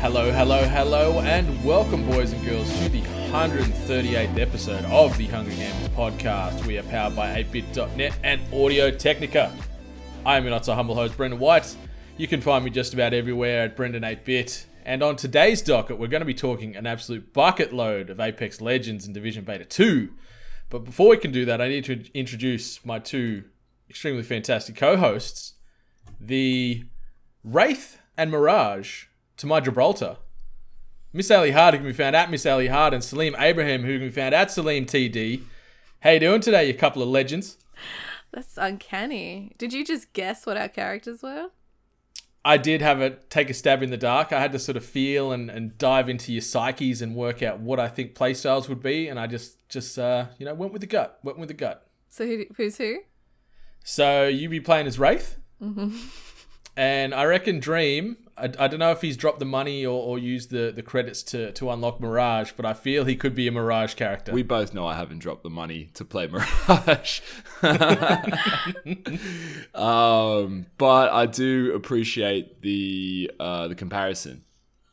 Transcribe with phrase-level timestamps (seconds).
[0.00, 5.52] Hello, hello, hello, and welcome, boys and girls, to the 138th episode of the Hungry
[5.52, 6.64] Gamers podcast.
[6.64, 9.54] We are powered by 8bit.net and Audio Technica.
[10.24, 11.76] I am your not so humble host, Brendan White.
[12.16, 14.64] You can find me just about everywhere at Brendan8bit.
[14.86, 18.62] And on today's docket, we're going to be talking an absolute bucket load of Apex
[18.62, 20.08] Legends and Division Beta 2.
[20.70, 23.44] But before we can do that, I need to introduce my two
[23.90, 25.56] extremely fantastic co hosts,
[26.18, 26.84] the
[27.44, 29.04] Wraith and Mirage
[29.40, 30.18] to my Gibraltar.
[31.12, 33.98] Miss Ally Hart, who can be found at Miss Ally Hart, and Salim Abraham, who
[33.98, 35.42] can be found at Salim TD.
[36.00, 37.56] How you doing today, you couple of legends?
[38.32, 39.52] That's uncanny.
[39.58, 41.48] Did you just guess what our characters were?
[42.44, 44.32] I did have a take a stab in the dark.
[44.32, 47.60] I had to sort of feel and, and dive into your psyches and work out
[47.60, 50.80] what I think playstyles would be, and I just just uh, you know went with
[50.80, 51.18] the gut.
[51.22, 51.86] Went with the gut.
[52.08, 52.98] So who, who's who?
[53.84, 55.36] So you be playing as Wraith,
[56.76, 58.16] and I reckon Dream.
[58.36, 61.22] I, I don't know if he's dropped the money or, or used the, the credits
[61.24, 64.32] to, to unlock Mirage, but I feel he could be a Mirage character.
[64.32, 67.20] We both know I haven't dropped the money to play Mirage.
[69.74, 74.44] um, but I do appreciate the uh, the comparison.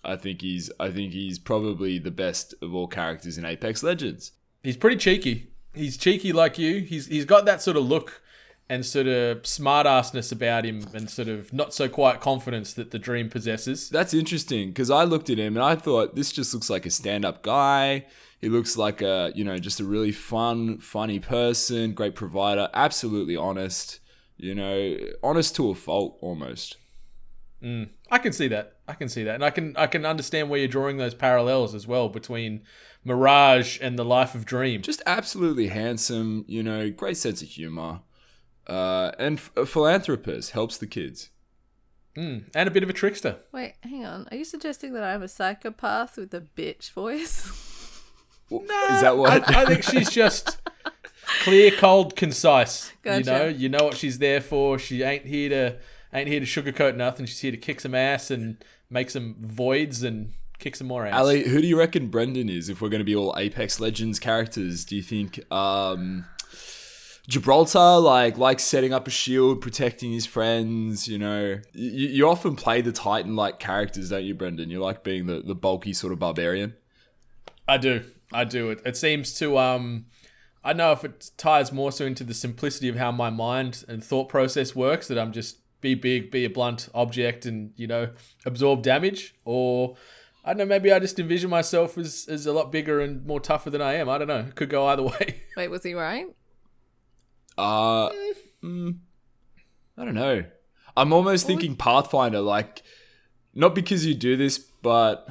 [0.04, 4.32] I think he's I think he's probably the best of all characters in Apex Legends.
[4.64, 5.52] He's pretty cheeky.
[5.74, 6.82] He's cheeky like you.
[6.82, 8.22] He's he's got that sort of look
[8.70, 13.00] and sort of smartassness about him and sort of not so quiet confidence that the
[13.00, 13.90] dream possesses.
[13.90, 16.90] That's interesting because I looked at him and I thought this just looks like a
[16.90, 18.06] stand-up guy.
[18.40, 23.36] He looks like a you know just a really fun, funny person, great provider, absolutely
[23.36, 24.00] honest.
[24.36, 26.78] You know, honest to a fault almost.
[27.64, 27.90] Mm.
[28.12, 28.78] I can see that.
[28.88, 29.36] I can see that.
[29.36, 32.62] And I can I can understand where you're drawing those parallels as well between
[33.04, 34.82] Mirage and the life of Dream.
[34.82, 38.02] just absolutely handsome, you know, great sense of humor.
[38.68, 41.30] Uh, and f- a philanthropist helps the kids.
[42.16, 43.38] and a bit of a trickster.
[43.52, 44.28] Wait, hang on.
[44.32, 47.52] Are you suggesting that I'm a psychopath with a bitch voice?
[48.50, 49.54] No, Is that what?
[49.56, 50.60] I, I think she's just
[51.44, 52.92] clear, cold, concise.
[53.06, 54.80] You know, you know what she's there for.
[54.80, 55.78] She ain't here to
[56.14, 57.26] ain't here to sugarcoat nothing.
[57.26, 61.14] She's here to kick some ass and make some voids and kick some more ass.
[61.14, 64.18] Ally, who do you reckon Brendan is if we're going to be all Apex Legends
[64.18, 64.86] characters?
[64.86, 66.26] Do you think um,
[67.28, 71.60] Gibraltar, like, like setting up a shield, protecting his friends, you know?
[71.74, 74.70] You, you often play the Titan like characters, don't you, Brendan?
[74.70, 76.76] You like being the, the bulky sort of barbarian.
[77.68, 78.06] I do.
[78.32, 78.70] I do.
[78.70, 80.06] It, it seems to um
[80.64, 83.86] I don't know if it ties more so into the simplicity of how my mind
[83.88, 87.88] and thought process works that I'm just be big, be a blunt object and, you
[87.88, 88.10] know,
[88.46, 89.96] absorb damage or
[90.44, 93.40] I don't know, maybe I just envision myself as, as a lot bigger and more
[93.40, 94.08] tougher than I am.
[94.10, 94.46] I don't know.
[94.48, 95.44] It could go either way.
[95.56, 96.26] Wait, was he right?
[97.58, 98.10] Uh,
[98.64, 98.98] mm,
[99.98, 100.44] I don't know.
[100.96, 102.84] I'm almost thinking Pathfinder, like,
[103.54, 105.28] not because you do this, but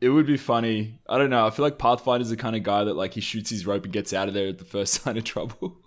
[0.00, 1.00] it would be funny.
[1.08, 1.46] I don't know.
[1.46, 3.92] I feel like Pathfinder's the kind of guy that, like, he shoots his rope and
[3.92, 5.78] gets out of there at the first sign of trouble.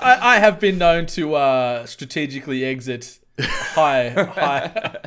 [0.00, 5.00] I, I have been known to uh, strategically exit high, high,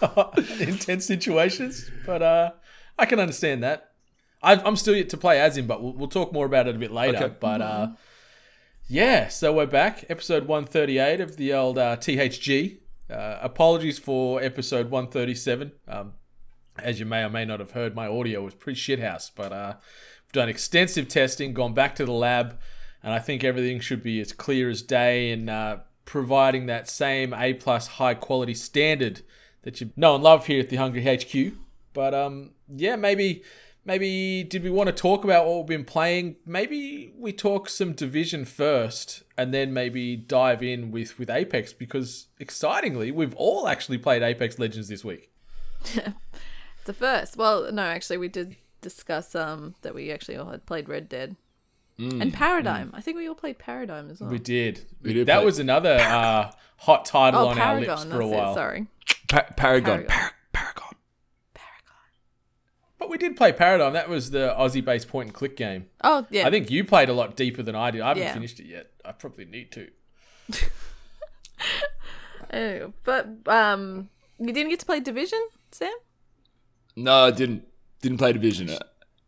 [0.60, 2.50] intense situations, but uh,
[2.98, 3.89] I can understand that.
[4.42, 6.76] I've, I'm still yet to play as him, but we'll, we'll talk more about it
[6.76, 7.24] a bit later.
[7.24, 7.34] Okay.
[7.38, 7.88] But uh,
[8.88, 12.78] yeah, so we're back, episode 138 of the old uh, THG.
[13.10, 15.72] Uh, apologies for episode 137.
[15.88, 16.14] Um,
[16.78, 19.74] as you may or may not have heard, my audio was pretty shithouse, but uh,
[20.24, 22.58] we've done extensive testing, gone back to the lab,
[23.02, 27.34] and I think everything should be as clear as day and uh, providing that same
[27.34, 29.22] A plus high quality standard
[29.62, 31.54] that you know and love here at the Hungry HQ.
[31.92, 33.42] But um, yeah, maybe
[33.84, 36.36] maybe did we want to talk about what we've been playing?
[36.46, 42.28] Maybe we talk some division first, and then maybe dive in with with Apex because
[42.38, 45.30] excitingly, we've all actually played Apex Legends this week.
[46.80, 47.36] It's the first.
[47.36, 51.36] Well, no, actually, we did discuss um that we actually all had played Red Dead
[51.98, 52.90] and Paradigm.
[52.94, 54.30] I think we all played Paradigm as well.
[54.30, 54.86] We did.
[55.02, 57.90] We did that play- was another uh, hot title oh, on Paragon.
[57.90, 58.52] our lips for a while.
[58.52, 58.54] it.
[58.54, 58.86] Sorry.
[59.28, 60.06] Pa- Paragon.
[60.06, 60.06] Paragon.
[60.08, 60.34] Par- Paragon.
[63.00, 63.94] But we did play Paradigm.
[63.94, 65.86] That was the Aussie-based point and click game.
[66.04, 66.46] Oh yeah.
[66.46, 68.02] I think you played a lot deeper than I did.
[68.02, 68.34] I haven't Yeah.
[68.34, 68.90] finished it yet.
[69.04, 69.88] I probably need to.
[72.52, 74.08] Oh, but um,
[74.38, 75.92] you didn't get to play Division, Sam.
[76.96, 77.64] No, I didn't.
[78.02, 78.70] Didn't play Division.
[78.70, 78.78] Uh,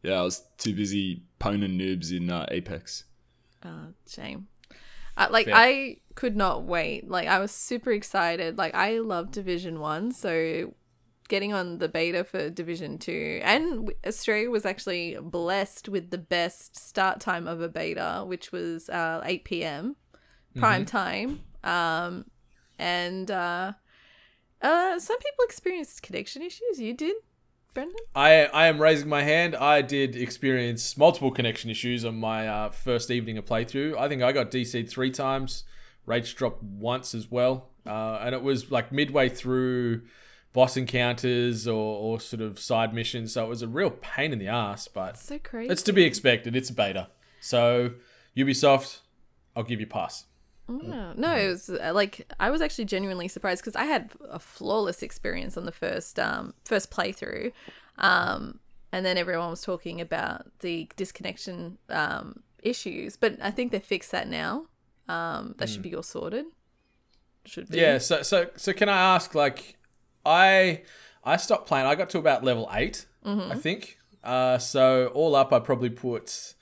[0.03, 3.05] Yeah, I was too busy poning noobs in uh, Apex.
[3.65, 4.49] Oh, shame.
[5.17, 5.55] Uh, like Fair.
[5.55, 7.09] I could not wait.
[7.09, 8.59] Like I was super excited.
[8.59, 10.75] Like I love Division One, so
[11.29, 16.77] getting on the beta for Division Two, and Australia was actually blessed with the best
[16.77, 19.97] start time of a beta, which was uh, eight p.m.
[20.57, 21.41] prime time.
[21.65, 22.27] Um,
[22.79, 23.73] and uh,
[24.61, 26.81] uh, some people experienced connection issues.
[26.81, 27.17] You did,
[27.75, 27.97] Brendan.
[28.15, 29.55] I, I am raising my hand.
[29.57, 33.97] I did experience multiple connection issues on my uh, first evening of playthrough.
[33.97, 35.65] I think I got DC'd three times,
[36.07, 37.71] rage dropped once as well.
[37.87, 40.03] Uh, and it was like midway through
[40.53, 43.33] boss encounters or, or sort of side missions.
[43.33, 45.73] So it was a real pain in the ass, but So crazy.
[45.73, 46.55] it's to be expected.
[46.57, 47.09] It's a beta.
[47.41, 47.93] So
[48.37, 49.01] Ubisoft,
[49.57, 50.27] I'll give you pass.
[50.69, 51.13] Yeah.
[51.17, 55.03] No, it was uh, like I was actually genuinely surprised because I had a flawless
[55.03, 57.53] experience on the first um first playthrough,
[57.99, 58.61] um,
[58.93, 64.13] and then everyone was talking about the disconnection um issues, but I think they fixed
[64.13, 64.67] that now.
[65.09, 66.47] Um, that should be all sorted.
[67.45, 67.79] Should be.
[67.79, 69.77] Yeah, so so so can I ask like
[70.25, 70.83] I
[71.25, 71.87] I stopped playing.
[71.87, 73.99] I got to about level 8 I think.
[74.25, 76.55] Uh so all up I probably put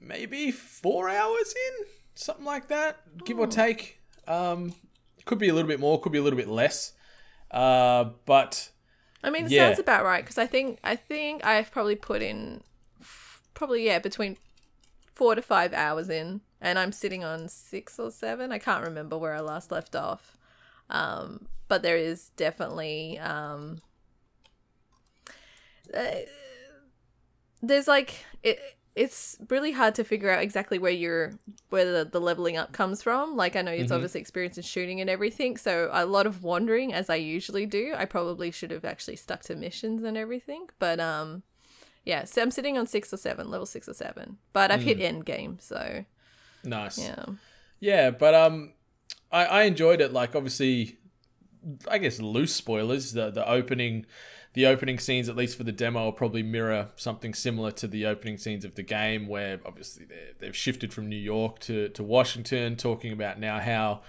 [0.00, 4.00] maybe 4 hours in, something like that, give or take.
[4.26, 4.74] Um
[5.24, 6.92] could be a little bit more, could be a little bit less.
[7.50, 8.70] Uh but
[9.22, 9.66] I mean, it Yeah.
[9.68, 12.62] sounds about right because I think I think I've probably put in
[13.00, 14.38] f- probably yeah between
[15.12, 18.50] four to five hours in, and I'm sitting on six or seven.
[18.52, 20.38] I can't remember where I last left off,
[20.90, 23.80] um, but there is definitely um,
[25.94, 26.20] uh,
[27.62, 28.58] there's like it.
[28.96, 31.32] It's really hard to figure out exactly where you're
[31.68, 33.36] where the, the leveling up comes from.
[33.36, 36.92] Like I know it's obviously experience in shooting and everything, so a lot of wandering
[36.92, 37.94] as I usually do.
[37.96, 41.44] I probably should have actually stuck to missions and everything, but um,
[42.04, 42.24] yeah.
[42.24, 45.24] So I'm sitting on six or seven, level six or seven, but I've hit end
[45.24, 46.04] game, so
[46.64, 46.98] nice.
[46.98, 47.24] yeah.
[47.78, 48.72] Yeah, but um,
[49.30, 50.12] I, I enjoyed it.
[50.12, 50.98] Like obviously,
[51.88, 53.12] I guess loose spoilers.
[53.12, 54.06] The the opening,
[54.54, 58.06] the opening scenes, at least for the demo, will probably mirror something similar to the
[58.06, 62.02] opening scenes of the game, where obviously they they've shifted from New York to to
[62.02, 64.02] Washington, talking about now how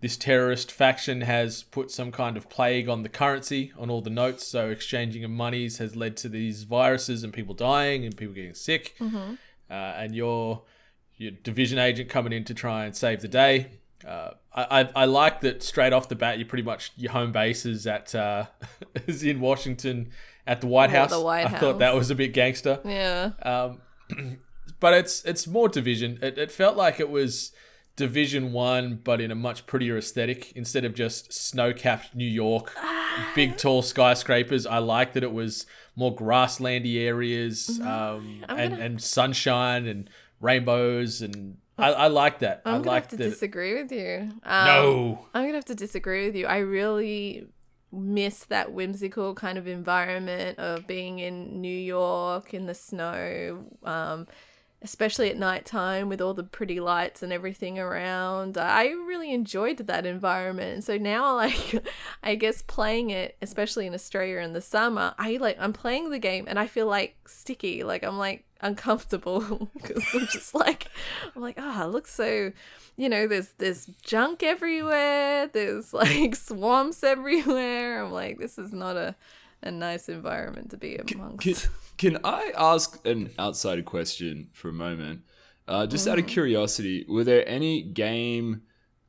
[0.00, 4.10] this terrorist faction has put some kind of plague on the currency, on all the
[4.10, 4.46] notes.
[4.46, 8.52] So exchanging of monies has led to these viruses and people dying and people getting
[8.54, 8.94] sick.
[9.70, 10.62] Uh, and you're
[11.16, 13.78] your division agent coming in to try and save the day.
[14.06, 16.38] Uh, I, I like that straight off the bat.
[16.38, 18.46] You pretty much your home base is at uh,
[19.06, 20.10] is in Washington
[20.46, 21.10] at the White House.
[21.10, 23.30] the White I thought that was a bit gangster Yeah.
[23.42, 23.80] um,
[24.80, 26.18] but it's it's more division.
[26.22, 27.52] It, it felt like it was
[27.96, 32.72] Division One, but in a much prettier aesthetic instead of just snow-capped New York,
[33.34, 34.66] big tall skyscrapers.
[34.66, 35.66] I like that it was
[35.96, 40.10] more grasslandy areas um, and gonna- and sunshine and
[40.42, 42.62] rainbows, and I, I like that.
[42.64, 43.30] I I'm gonna like have to that.
[43.30, 44.30] disagree with you.
[44.44, 46.46] Um, no, I'm gonna have to disagree with you.
[46.46, 47.46] I really
[47.92, 54.26] miss that whimsical kind of environment of being in New York in the snow, um,
[54.82, 58.56] especially at nighttime with all the pretty lights and everything around.
[58.58, 61.86] I really enjoyed that environment, and so now, like,
[62.22, 66.18] I guess playing it, especially in Australia in the summer, I like I'm playing the
[66.18, 70.88] game and I feel like sticky, like I'm like uncomfortable because I'm just like
[71.34, 72.52] I'm like ah it looks so
[72.96, 75.48] you know there's there's junk everywhere.
[75.48, 78.04] There's like swamps everywhere.
[78.04, 79.14] I'm like this is not a
[79.62, 81.68] a nice environment to be amongst.
[81.98, 85.22] Can, can I ask an outsider question for a moment?
[85.66, 88.62] Uh, just out of curiosity, were there any game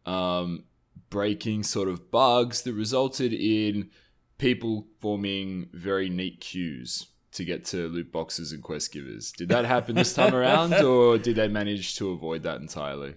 [0.06, 0.64] um,
[1.10, 3.92] breaking sort of bugs that resulted in
[4.38, 9.32] people forming very neat queues to get to loot boxes and quest givers?
[9.32, 13.16] Did that happen this time around, or did they manage to avoid that entirely?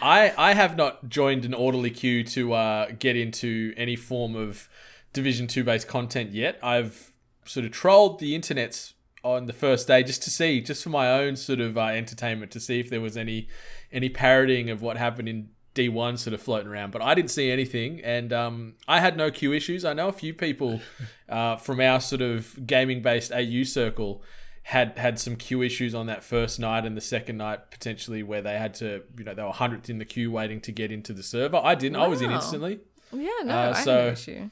[0.00, 4.68] I I have not joined an orderly queue to uh, get into any form of
[5.12, 6.58] Division Two based content yet.
[6.62, 7.12] I've
[7.44, 11.10] sort of trolled the internets on the first day just to see, just for my
[11.10, 13.48] own sort of uh, entertainment, to see if there was any
[13.92, 16.90] any parodying of what happened in D one sort of floating around.
[16.90, 19.84] But I didn't see anything, and um, I had no queue issues.
[19.84, 20.80] I know a few people
[21.28, 24.22] uh, from our sort of gaming based AU circle
[24.64, 28.42] had had some queue issues on that first night and the second night potentially where
[28.42, 31.12] they had to you know they were hundredth in the queue waiting to get into
[31.12, 31.60] the server.
[31.62, 31.94] I didn't.
[31.96, 32.80] I was in instantly.
[33.12, 34.50] yeah no Uh, I so- had no issue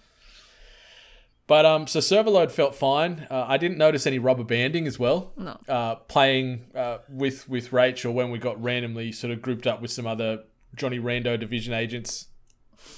[1.47, 3.27] But um, so server load felt fine.
[3.31, 5.33] Uh, I didn't notice any rubber banding as well.
[5.37, 5.59] No.
[5.69, 9.91] Uh, playing uh, with with Rachel when we got randomly sort of grouped up with
[9.91, 12.29] some other Johnny Rando division agents.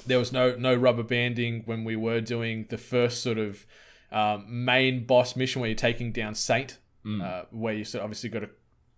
[0.06, 3.66] there was no no rubber banding when we were doing the first sort of
[4.12, 8.28] um, main boss mission where you're taking down Saint, uh, where you sort of obviously
[8.30, 8.50] got to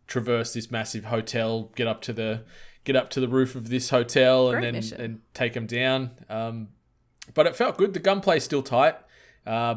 [0.06, 2.44] traverse this massive hotel, get up to the
[2.85, 5.00] get up to the roof of this hotel, Great and then mission.
[5.00, 6.11] and take them down.
[6.30, 6.68] Um,
[7.35, 7.92] but it felt good.
[7.92, 8.97] The gunplay's still tight.
[9.47, 9.76] Uh,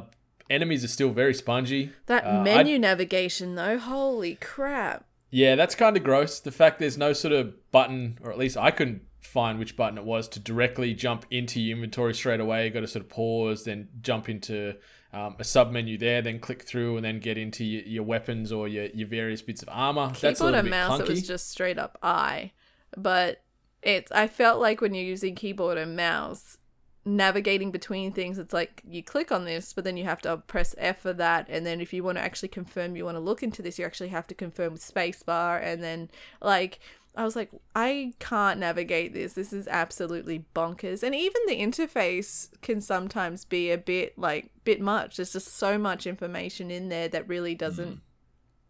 [0.49, 1.91] enemies are still very spongy.
[2.05, 5.05] That Uh, I- menu navigation though, holy crap.
[5.31, 6.39] Yeah, that's kind of gross.
[6.39, 9.97] The fact there's no sort of button, or at least I couldn't find which button
[9.97, 12.65] it was to directly jump into your inventory straight away.
[12.65, 14.75] You got to sort of pause, then jump into
[15.13, 18.51] um, a sub menu there, then click through, and then get into your, your weapons
[18.51, 20.07] or your, your various bits of armor.
[20.09, 21.03] that's a Keyboard little and bit mouse, clunky.
[21.03, 22.51] it was just straight up I.
[22.97, 23.41] But
[23.81, 26.57] it's I felt like when you're using keyboard and mouse,
[27.03, 30.75] navigating between things, it's like you click on this, but then you have to press
[30.77, 33.43] F for that, and then if you want to actually confirm you want to look
[33.43, 36.09] into this, you actually have to confirm with spacebar, and then
[36.41, 36.79] like
[37.15, 39.33] I was like, I can't navigate this.
[39.33, 41.03] This is absolutely bonkers.
[41.03, 45.17] And even the interface can sometimes be a bit like bit much.
[45.17, 48.01] There's just so much information in there that really doesn't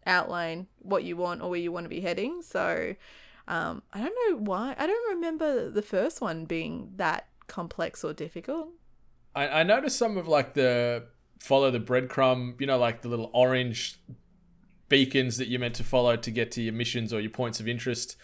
[0.06, 2.42] outline what you want or where you want to be heading.
[2.42, 2.96] So
[3.46, 4.74] um, I don't know why.
[4.76, 8.68] I don't remember the first one being that complex or difficult.
[9.34, 11.06] I, I noticed some of like the
[11.40, 13.98] follow the breadcrumb, you know, like the little orange
[14.88, 17.68] beacons that you're meant to follow to get to your missions or your points of
[17.68, 18.16] interest.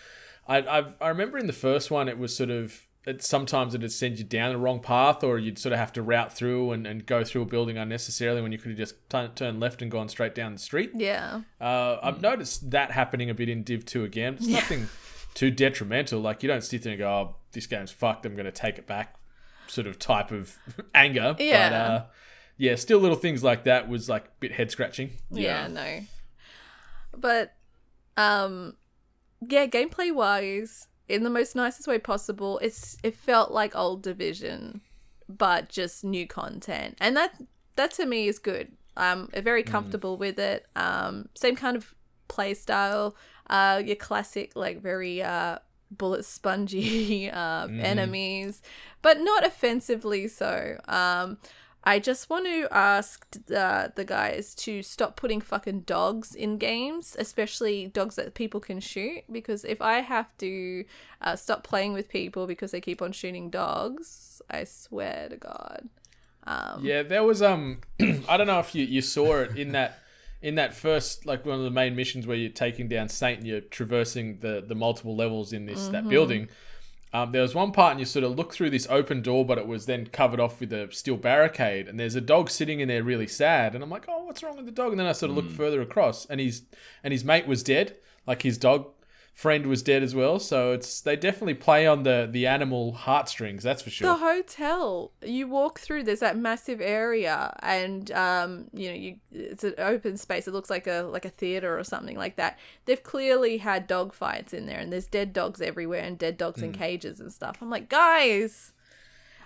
[0.47, 3.91] I I've, I remember in the first one it was sort of it, sometimes it'd
[3.91, 6.87] send you down the wrong path or you'd sort of have to route through and,
[6.87, 9.91] and go through a building unnecessarily when you could have just turn, turned left and
[9.91, 10.91] gone straight down the street.
[10.95, 11.41] Yeah.
[11.61, 14.35] Uh, I've noticed that happening a bit in Div 2 again.
[14.35, 14.89] It's nothing
[15.35, 16.21] too detrimental.
[16.21, 18.79] Like, you don't sit there and go, oh, this game's fucked, I'm going to take
[18.79, 19.17] it back,
[19.67, 20.57] sort of type of
[20.95, 21.35] anger.
[21.37, 21.69] But, Yeah.
[21.83, 22.05] uh,
[22.57, 25.13] yeah, still little things like that was like a bit head scratching.
[25.31, 26.01] Yeah, no.
[27.17, 27.55] But
[28.17, 28.77] um
[29.47, 34.81] yeah, gameplay wise, in the most nicest way possible, it's it felt like old division,
[35.29, 36.97] but just new content.
[37.01, 37.41] And that
[37.77, 38.73] that to me is good.
[38.97, 40.67] Um very comfortable with it.
[40.75, 41.95] Um same kind of
[42.27, 43.15] play style.
[43.49, 45.59] Uh your classic like very uh
[45.91, 48.63] bullet spongy um, enemies,
[49.03, 50.79] but not offensively so.
[50.87, 51.39] Um,
[51.85, 53.25] I just want to ask
[53.55, 58.81] uh, the guys to stop putting fucking dogs in games, especially dogs that people can
[58.81, 59.23] shoot.
[59.31, 60.85] Because if I have to
[61.23, 65.89] uh, stop playing with people because they keep on shooting dogs, I swear to God.
[66.47, 67.81] Um, Yeah, there was um
[68.29, 70.01] I don't know if you, you saw it in that
[70.41, 73.49] in that first like one of the main missions where you're taking down Saint and
[73.49, 76.49] you're traversing the the multiple levels in this that building.
[77.13, 79.57] Um, there was one part and you sort of look through this open door, but
[79.57, 82.89] it was then covered off with a steel barricade, and there's a dog sitting in
[82.89, 84.91] there really sad, and I'm like, oh, what's wrong with the dog?
[84.91, 86.63] And then I sort of look further across, and his
[87.03, 88.89] and his mate was dead, like his dog
[89.39, 90.41] friend was dead as well.
[90.41, 94.09] So it's they definitely play on the the animal heartstrings, that's for sure.
[94.09, 95.13] The hotel.
[95.25, 96.03] You walk through.
[96.03, 100.49] There's that massive area, and um, you know, you it's an open space.
[100.49, 102.59] It looks like a like a theater or something like that.
[102.87, 106.61] They've clearly had dog fights in there, and there's dead dogs everywhere, and dead dogs
[106.61, 107.59] in cages and stuff.
[107.63, 108.73] I'm like, guys,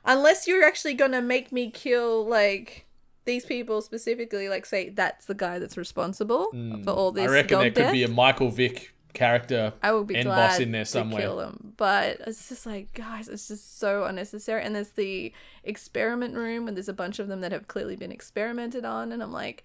[0.06, 2.86] unless you're actually gonna make me kill like
[3.26, 6.50] these people specifically, like say that's the guy that's responsible
[6.82, 10.04] for all this I reckon dog there could be a Michael Vick character I will
[10.04, 11.20] be end glad boss in there to somewhere.
[11.22, 14.62] kill them, but it's just like guys, it's just so unnecessary.
[14.62, 15.32] And there's the
[15.64, 19.22] experiment room, and there's a bunch of them that have clearly been experimented on, and
[19.22, 19.64] I'm like,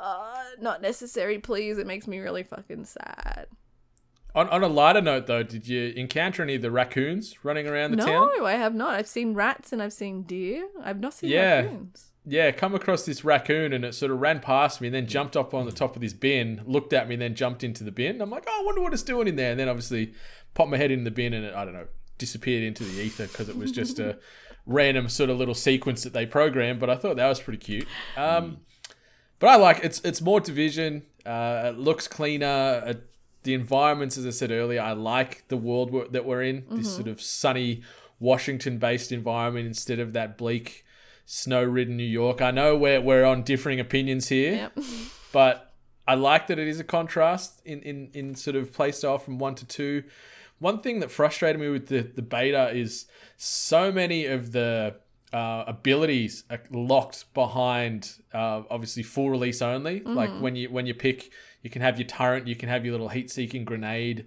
[0.00, 1.78] uh, not necessary, please.
[1.78, 3.46] It makes me really fucking sad.
[4.34, 7.92] On, on a lighter note, though, did you encounter any of the raccoons running around
[7.92, 8.30] the no, town?
[8.36, 8.94] No, I have not.
[8.94, 10.68] I've seen rats and I've seen deer.
[10.82, 11.62] I've not seen Yeah.
[11.62, 12.12] raccoons.
[12.28, 15.36] Yeah, come across this raccoon and it sort of ran past me and then jumped
[15.36, 17.90] up on the top of this bin, looked at me, and then jumped into the
[17.90, 18.20] bin.
[18.20, 19.50] I'm like, oh, I wonder what it's doing in there.
[19.50, 20.12] And then obviously
[20.54, 21.86] popped my head in the bin and it, I don't know,
[22.18, 24.18] disappeared into the ether because it was just a
[24.66, 26.80] random sort of little sequence that they programmed.
[26.80, 27.88] But I thought that was pretty cute.
[28.16, 28.58] Um,
[29.38, 31.04] but I like it's it's more division.
[31.24, 32.82] Uh, it looks cleaner.
[32.84, 32.94] Uh,
[33.44, 36.64] the environments, as I said earlier, I like the world we're, that we're in.
[36.70, 37.82] This sort of sunny
[38.18, 40.84] Washington-based environment instead of that bleak,
[41.30, 42.40] snow-ridden New York.
[42.40, 44.78] I know we're we're on differing opinions here, Yep.
[45.32, 45.74] but
[46.06, 49.54] I like that it is a contrast in in in sort of playstyle from one
[49.56, 50.04] to two.
[50.58, 53.04] One thing that frustrated me with the the beta is
[53.36, 54.96] so many of the
[55.30, 60.00] uh, abilities are locked behind uh, obviously full release only.
[60.00, 61.30] Like when you when you pick,
[61.62, 64.24] you can have your turret, you can have your little heat seeking grenade,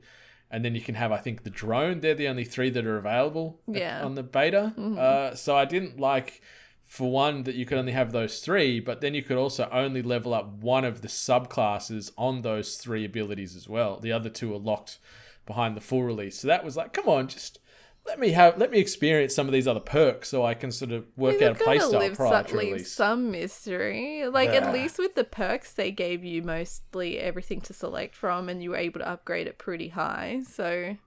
[0.51, 2.01] and then you can have I think the drone.
[2.01, 4.73] They're the only three that are available at- on the beta.
[4.77, 6.43] Uh, so I didn't like
[6.91, 10.01] for one that you could only have those three, but then you could also only
[10.01, 13.97] level up one of the subclasses on those three abilities as well.
[13.97, 14.99] The other two are locked
[15.45, 16.37] behind the full release.
[16.37, 17.59] So that was like, come on, just
[18.05, 20.91] let me have let me experience some of these other perks so I can sort
[20.91, 22.91] of work They've out a playstyle live prior some, to release.
[22.91, 24.27] some mystery.
[24.27, 28.61] Like at least with the perks, they gave you mostly everything to select from, and
[28.61, 30.41] you were able to upgrade it pretty high.
[30.45, 30.97] So,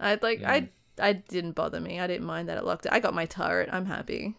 [0.00, 2.00] I'd like I I didn't bother me.
[2.00, 2.92] I didn't mind that it locked it.
[2.92, 3.68] I got my turret.
[3.70, 4.34] I'm happy.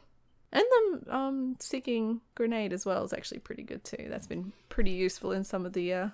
[0.54, 4.08] And the um seeking grenade as well is actually pretty good too.
[4.10, 6.10] That's been pretty useful in some of the uh,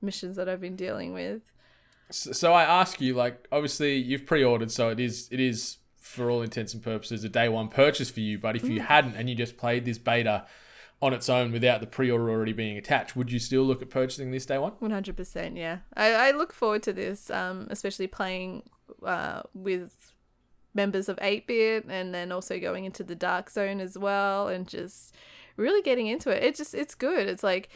[0.00, 1.42] missions that I've been dealing with.
[2.10, 6.30] So, so I ask you, like, obviously you've pre-ordered, so it is it is for
[6.30, 8.38] all intents and purposes a day one purchase for you.
[8.38, 10.46] But if you hadn't and you just played this beta
[11.00, 14.30] on its own without the pre-order already being attached, would you still look at purchasing
[14.30, 14.72] this day one?
[14.78, 15.78] One hundred percent, yeah.
[15.96, 18.62] I, I look forward to this, um, especially playing
[19.04, 20.01] uh, with
[20.74, 24.66] members of Eight Bit, and then also going into the Dark Zone as well, and
[24.66, 25.14] just
[25.56, 26.42] really getting into it.
[26.42, 27.28] It just it's good.
[27.28, 27.68] It's like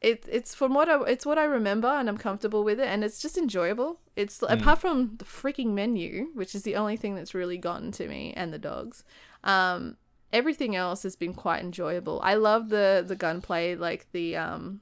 [0.00, 3.04] it it's from what I it's what I remember, and I'm comfortable with it, and
[3.04, 4.00] it's just enjoyable.
[4.16, 8.08] It's apart from the freaking menu, which is the only thing that's really gotten to
[8.08, 9.04] me, and the dogs.
[9.44, 9.96] Um,
[10.32, 12.20] everything else has been quite enjoyable.
[12.22, 14.80] I love the the gunplay, like the um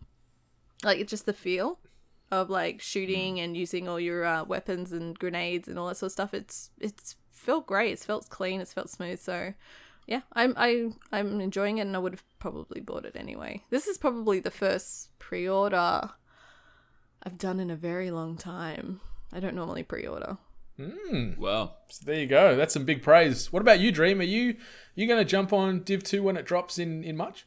[0.85, 1.81] like it's just the feel
[2.31, 6.09] of like shooting and using all your uh, weapons and grenades and all that sort
[6.09, 6.35] of stuff.
[6.35, 7.93] It's it's felt great.
[7.93, 8.61] It's felt clean.
[8.61, 9.19] It's felt smooth.
[9.21, 9.55] So
[10.07, 13.65] yeah, I'm I I'm enjoying it, and I would have probably bought it anyway.
[13.71, 16.11] This is probably the first pre-order
[17.23, 19.01] I've done in a very long time.
[19.33, 20.39] I don't normally pre-order.
[21.37, 22.55] Well, So there you go.
[22.55, 23.53] That's some big praise.
[23.53, 24.21] What about you, Dream?
[24.21, 24.57] Are you
[24.95, 27.45] you going to jump on Div two when it drops in in March?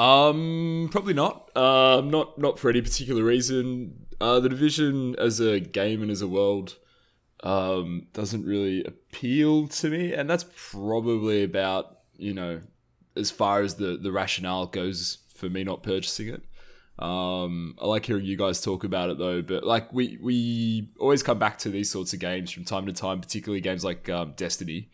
[0.00, 1.54] Um, probably not.
[1.54, 4.06] Um, not not for any particular reason.
[4.18, 6.76] Uh, the division as a game and as a world,
[7.42, 12.62] um, doesn't really appeal to me, and that's probably about you know
[13.14, 16.42] as far as the the rationale goes for me not purchasing it.
[16.98, 21.22] Um, I like hearing you guys talk about it though, but like we we always
[21.22, 24.32] come back to these sorts of games from time to time, particularly games like um,
[24.34, 24.88] Destiny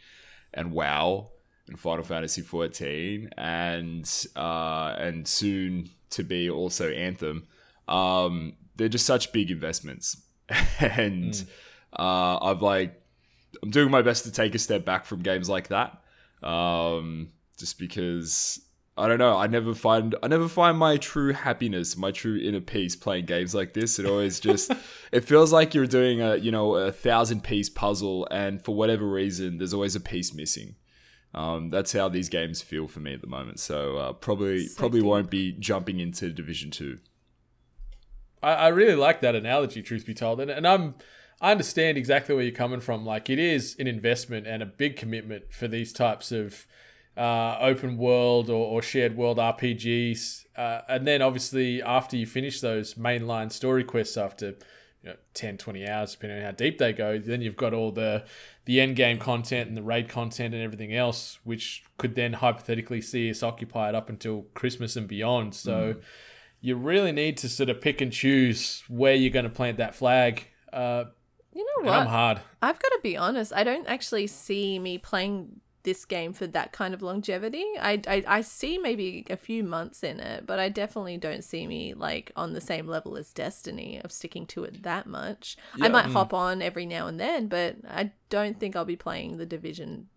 [0.53, 1.31] and WoW
[1.69, 7.47] and Final Fantasy XIV and uh, and soon to be also Anthem.
[7.89, 10.23] Um, they're just such big investments,
[10.81, 11.45] and
[11.99, 13.01] uh, I've like
[13.63, 16.03] I'm doing my best to take a step back from games like that,
[16.43, 18.61] um, just because
[18.99, 19.37] I don't know.
[19.37, 23.55] I never find I never find my true happiness, my true inner peace playing games
[23.55, 23.99] like this.
[23.99, 24.73] It always just
[25.13, 29.07] it feels like you're doing a you know a thousand piece puzzle, and for whatever
[29.07, 30.77] reason, there's always a piece missing.
[31.35, 33.61] Um, that's how these games feel for me at the moment.
[33.61, 36.99] So uh, probably probably won't be jumping into Division Two.
[38.43, 40.95] I, I really like that analogy, truth be told, and and I'm
[41.41, 43.05] I understand exactly where you're coming from.
[43.05, 46.67] Like it is an investment and a big commitment for these types of
[47.17, 52.61] uh, open world or, or shared world RPGs, uh, and then obviously after you finish
[52.61, 54.55] those mainline story quests after
[55.07, 57.93] you know 10 20 hours depending on how deep they go then you've got all
[57.93, 58.25] the
[58.65, 63.01] the end game content and the raid content and everything else which could then hypothetically
[63.01, 65.95] see us occupied up until christmas and beyond so
[66.61, 69.95] you really need to sort of pick and choose where you're going to plant that
[69.95, 71.05] flag uh,
[71.53, 71.99] You know what?
[72.01, 73.53] i'm hard I've got to be honest.
[73.55, 77.65] I don't actually see me playing this game for that kind of longevity.
[77.81, 81.67] I, I, I see maybe a few months in it, but I definitely don't see
[81.67, 85.57] me like on the same level as Destiny of sticking to it that much.
[85.81, 89.39] I might hop on every now and then, but I don't think I'll be playing
[89.39, 90.09] the Division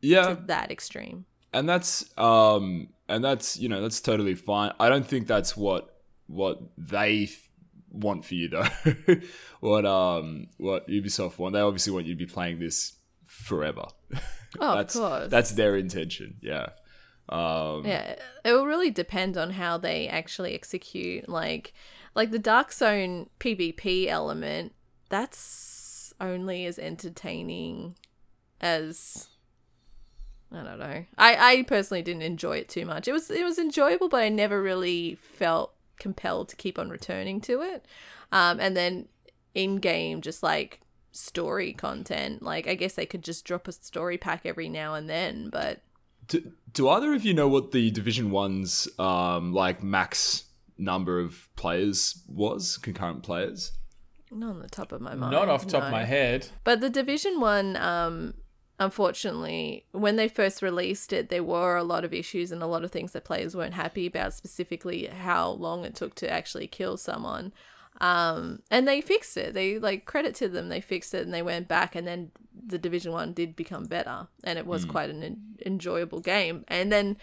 [0.00, 1.24] Yeah, to that extreme.
[1.52, 5.96] and that's um and that's you know that's totally fine i don't think that's what
[6.26, 7.40] what they th-
[7.90, 8.66] want for you though
[9.60, 12.92] what um what ubisoft want they obviously want you to be playing this
[13.24, 13.86] forever
[14.58, 15.30] Oh, that's of course.
[15.30, 16.68] that's their intention yeah
[17.28, 21.28] um Yeah, it will really depend on how they actually execute.
[21.28, 21.74] Like,
[22.14, 24.72] like the Dark Zone PvP element.
[25.10, 27.96] That's only as entertaining
[28.60, 29.28] as
[30.50, 31.04] I don't know.
[31.18, 33.08] I I personally didn't enjoy it too much.
[33.08, 37.40] It was it was enjoyable, but I never really felt compelled to keep on returning
[37.42, 37.84] to it.
[38.32, 39.08] Um, and then
[39.54, 40.80] in game, just like
[41.18, 42.42] story content.
[42.42, 45.82] Like, I guess they could just drop a story pack every now and then, but
[46.28, 50.44] do, do either of you know what the division one's um like max
[50.76, 53.72] number of players was concurrent players
[54.30, 55.32] not on the top of my mind.
[55.32, 58.34] not off the top of my head But the Division One, um,
[58.78, 62.84] unfortunately, when they first released it, there were a lot of issues and a lot
[62.84, 66.98] of things that players weren't happy about, specifically how long it took to actually kill
[66.98, 67.52] someone.
[68.00, 69.54] Um, and they fixed it.
[69.54, 70.68] They like credit to them.
[70.68, 72.30] They fixed it and they went back, and then
[72.66, 76.64] the Division One did become better, and it was quite an en- enjoyable game.
[76.68, 77.16] And then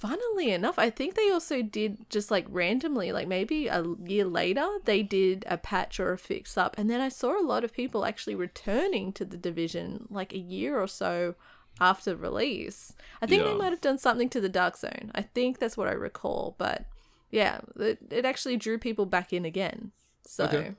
[0.00, 4.66] funnily enough, I think they also did just like randomly, like maybe a year later,
[4.86, 6.74] they did a patch or a fix up.
[6.78, 10.38] And then I saw a lot of people actually returning to the division like a
[10.38, 11.34] year or so
[11.80, 12.94] after release.
[13.20, 15.10] I think they might have done something to the Dark Zone.
[15.14, 16.54] I think that's what I recall.
[16.56, 16.86] But
[17.30, 19.92] yeah, it, it actually drew people back in again.
[20.26, 20.44] So.
[20.44, 20.72] Okay.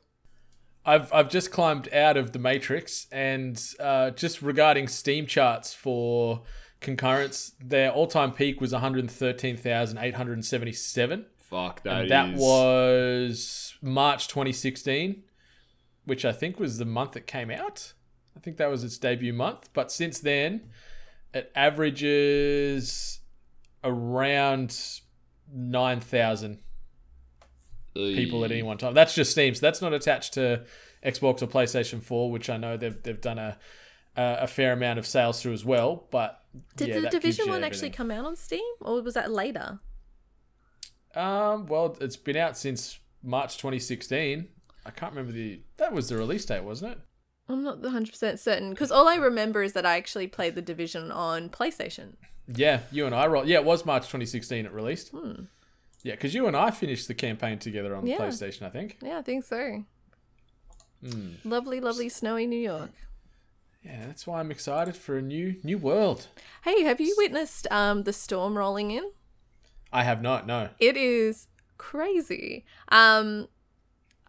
[0.84, 6.42] I've I've just climbed out of the matrix, and uh, just regarding Steam charts for
[6.80, 11.28] concurrents, their all-time peak was one hundred thirteen thousand eight hundred seventy-seven.
[11.38, 12.02] Fuck that.
[12.02, 15.22] And that is- was March 2016,
[16.06, 17.94] which I think was the month it came out.
[18.36, 19.70] I think that was its debut month.
[19.74, 20.72] But since then,
[21.34, 23.20] it averages
[23.84, 25.02] around
[25.54, 26.60] 9,000
[27.94, 28.94] people at any one time.
[28.94, 29.54] That's just Steam.
[29.56, 30.64] So that's not attached to
[31.06, 33.58] Xbox or PlayStation 4, which I know they've, they've done a,
[34.16, 36.08] a, a fair amount of sales through as well.
[36.12, 36.40] But
[36.76, 39.32] Did yeah, the that Division you one actually come out on Steam, or was that
[39.32, 39.80] later?
[41.16, 44.48] Um, well, it's been out since March 2016.
[44.86, 45.62] I can't remember the.
[45.78, 47.00] That was the release date, wasn't it?
[47.50, 51.12] I'm not 100% certain because all I remember is that I actually played the Division
[51.12, 52.14] on PlayStation.
[52.48, 53.46] Yeah, you and I roll.
[53.46, 55.10] Yeah, it was March 2016 it released.
[55.10, 55.44] Hmm.
[56.04, 58.18] Yeah, because you and I finished the campaign together on the Yeah.
[58.18, 58.98] PlayStation, I think.
[59.02, 59.86] Yeah, I think so.
[61.06, 61.32] Hmm.
[61.44, 62.92] Lovely, lovely, snowy New York.
[63.84, 66.28] Yeah, that's why I'm excited for a new new world.
[66.64, 69.12] Hey, have you witnessed um the storm rolling in?
[69.92, 70.46] I have not.
[70.46, 70.70] No.
[70.80, 72.64] It is crazy.
[72.90, 73.48] Um,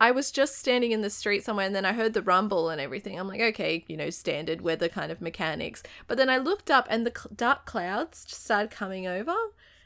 [0.03, 2.81] I was just standing in the street somewhere and then I heard the rumble and
[2.81, 3.17] everything.
[3.17, 5.81] I'm like, okay, you know, standard weather kind of mechanics.
[6.09, 9.33] But then I looked up and the cl- dark clouds just started coming over.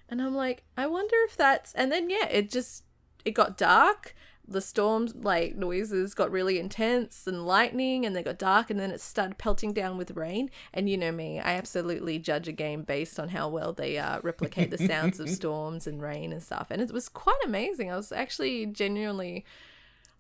[0.08, 1.74] And I'm like, I wonder if that's.
[1.74, 2.84] And then, yeah, it just.
[3.26, 4.14] It got dark.
[4.48, 8.92] The storm, like, noises got really intense and lightning, and they got dark, and then
[8.92, 10.48] it started pelting down with rain.
[10.72, 14.20] And you know me, I absolutely judge a game based on how well they uh,
[14.22, 16.68] replicate the sounds of storms and rain and stuff.
[16.70, 17.90] And it was quite amazing.
[17.90, 19.44] I was actually genuinely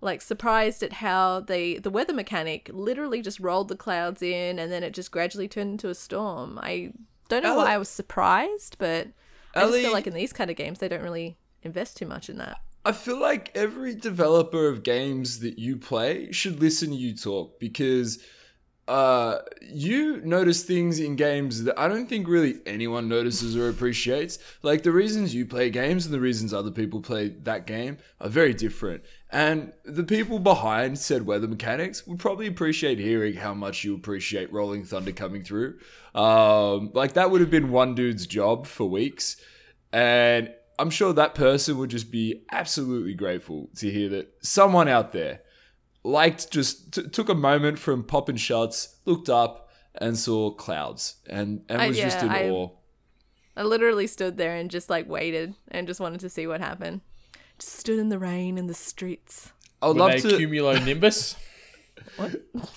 [0.00, 4.70] like surprised at how they the weather mechanic literally just rolled the clouds in and
[4.70, 6.58] then it just gradually turned into a storm.
[6.62, 6.92] I
[7.28, 9.08] don't know why I was surprised, but
[9.54, 12.28] I just feel like in these kind of games they don't really invest too much
[12.28, 12.58] in that.
[12.84, 17.58] I feel like every developer of games that you play should listen to you talk
[17.58, 18.22] because
[18.88, 24.38] uh, you notice things in games that I don't think really anyone notices or appreciates.
[24.62, 28.28] Like the reasons you play games and the reasons other people play that game are
[28.28, 29.02] very different.
[29.30, 34.52] And the people behind said weather mechanics would probably appreciate hearing how much you appreciate
[34.52, 35.78] Rolling Thunder coming through.
[36.14, 39.36] Um, like that would have been one dude's job for weeks.
[39.92, 45.12] And I'm sure that person would just be absolutely grateful to hear that someone out
[45.12, 45.40] there
[46.06, 51.62] liked just t- took a moment from popping shots, looked up and saw clouds and,
[51.68, 52.70] and I- was just yeah, in I- awe.
[53.58, 57.00] I literally stood there and just like waited and just wanted to see what happened.
[57.58, 59.50] Just stood in the rain in the streets.
[59.80, 61.36] I would Were love to cumulonimbus?
[62.16, 62.36] What?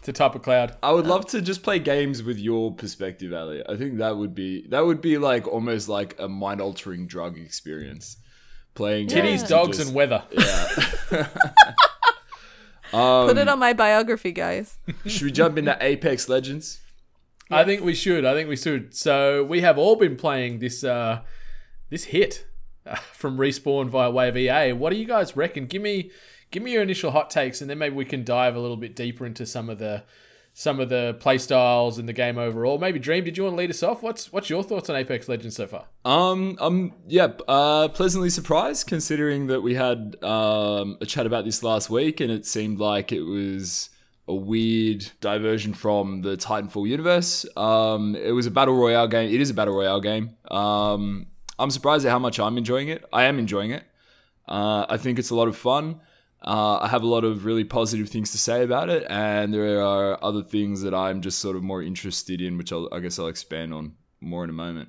[0.00, 0.76] It's a type of cloud.
[0.82, 3.60] I would love to just play games with your perspective, Ally.
[3.68, 7.36] I think that would be that would be like almost like a mind altering drug
[7.36, 8.16] experience.
[8.74, 9.16] Playing Yeah.
[9.20, 10.24] Titties, dogs, just- and weather.
[12.90, 14.78] Put it on my biography, guys.
[15.06, 16.80] Should we jump into Apex Legends?
[17.50, 18.24] I think we should.
[18.24, 18.94] I think we should.
[18.94, 21.22] So we have all been playing this uh,
[21.88, 22.46] this hit
[22.86, 24.72] uh, from Respawn via way of EA.
[24.72, 25.66] What do you guys reckon?
[25.66, 26.12] Give me
[26.52, 28.94] give me your initial hot takes, and then maybe we can dive a little bit
[28.94, 30.04] deeper into some of the
[30.52, 32.78] some of the play styles and the game overall.
[32.78, 34.02] Maybe Dream, did you want to lead us off?
[34.02, 35.86] What's what's your thoughts on Apex Legends so far?
[36.04, 41.62] Um, um, yeah, uh, pleasantly surprised considering that we had um, a chat about this
[41.62, 43.90] last week, and it seemed like it was
[44.28, 47.44] a weird diversion from the Titanfall universe.
[47.56, 49.32] Um, it was a battle royale game.
[49.32, 50.36] It is a battle royale game.
[50.50, 51.26] Um,
[51.58, 53.04] I'm surprised at how much I'm enjoying it.
[53.12, 53.84] I am enjoying it.
[54.48, 56.00] Uh, I think it's a lot of fun.
[56.42, 59.82] Uh, I have a lot of really positive things to say about it, and there
[59.82, 63.18] are other things that I'm just sort of more interested in, which I'll, I guess
[63.18, 64.88] I'll expand on more in a moment.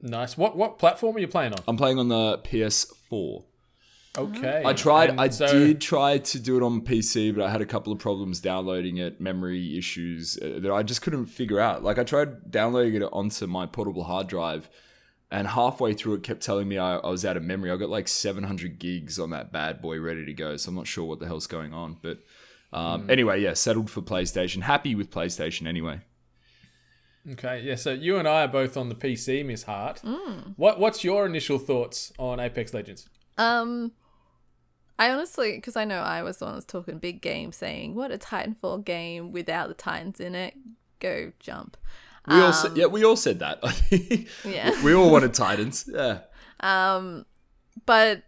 [0.00, 0.36] Nice.
[0.36, 1.60] What what platform are you playing on?
[1.66, 3.44] I'm playing on the PS4.
[4.16, 4.62] Okay.
[4.64, 5.10] I tried.
[5.10, 7.92] And I so- did try to do it on PC, but I had a couple
[7.92, 11.82] of problems downloading it, memory issues uh, that I just couldn't figure out.
[11.82, 14.68] Like I tried downloading it onto my portable hard drive,
[15.34, 17.72] and halfway through it kept telling me I, I was out of memory.
[17.72, 20.86] I got like 700 gigs on that bad boy ready to go, so I'm not
[20.86, 21.96] sure what the hell's going on.
[22.00, 22.18] But
[22.72, 24.62] um, anyway, yeah, settled for PlayStation.
[24.62, 26.02] Happy with PlayStation anyway.
[27.32, 27.74] Okay, yeah.
[27.74, 30.00] So you and I are both on the PC, Miss Hart.
[30.56, 33.08] What What's your initial thoughts on Apex Legends?
[33.36, 33.90] Um,
[35.00, 38.12] I honestly, because I know I was the one that's talking big game, saying what
[38.12, 40.54] a Titanfall game without the Titans in it.
[41.00, 41.76] Go jump.
[42.26, 43.58] We all said, um, yeah, we all said that.
[43.62, 44.82] I think Yeah.
[44.82, 45.88] we all wanted Titans.
[45.92, 46.20] Yeah.
[46.60, 47.26] Um,
[47.84, 48.22] but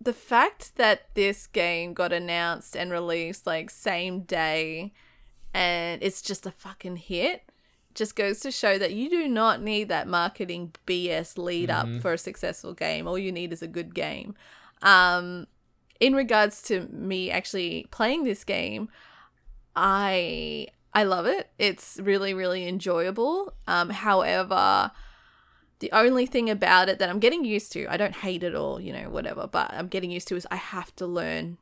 [0.00, 4.92] the fact that this game got announced and released like same day
[5.52, 7.50] and it's just a fucking hit
[7.94, 11.98] just goes to show that you do not need that marketing BS lead up mm-hmm.
[11.98, 13.08] for a successful game.
[13.08, 14.34] All you need is a good game.
[14.82, 15.46] Um,
[15.98, 18.88] in regards to me actually playing this game,
[19.74, 21.50] I I love it.
[21.58, 23.54] It's really really enjoyable.
[23.66, 24.90] Um, however,
[25.80, 28.80] the only thing about it that I'm getting used to, I don't hate it or,
[28.80, 31.56] you know, whatever, but I'm getting used to is I have to learn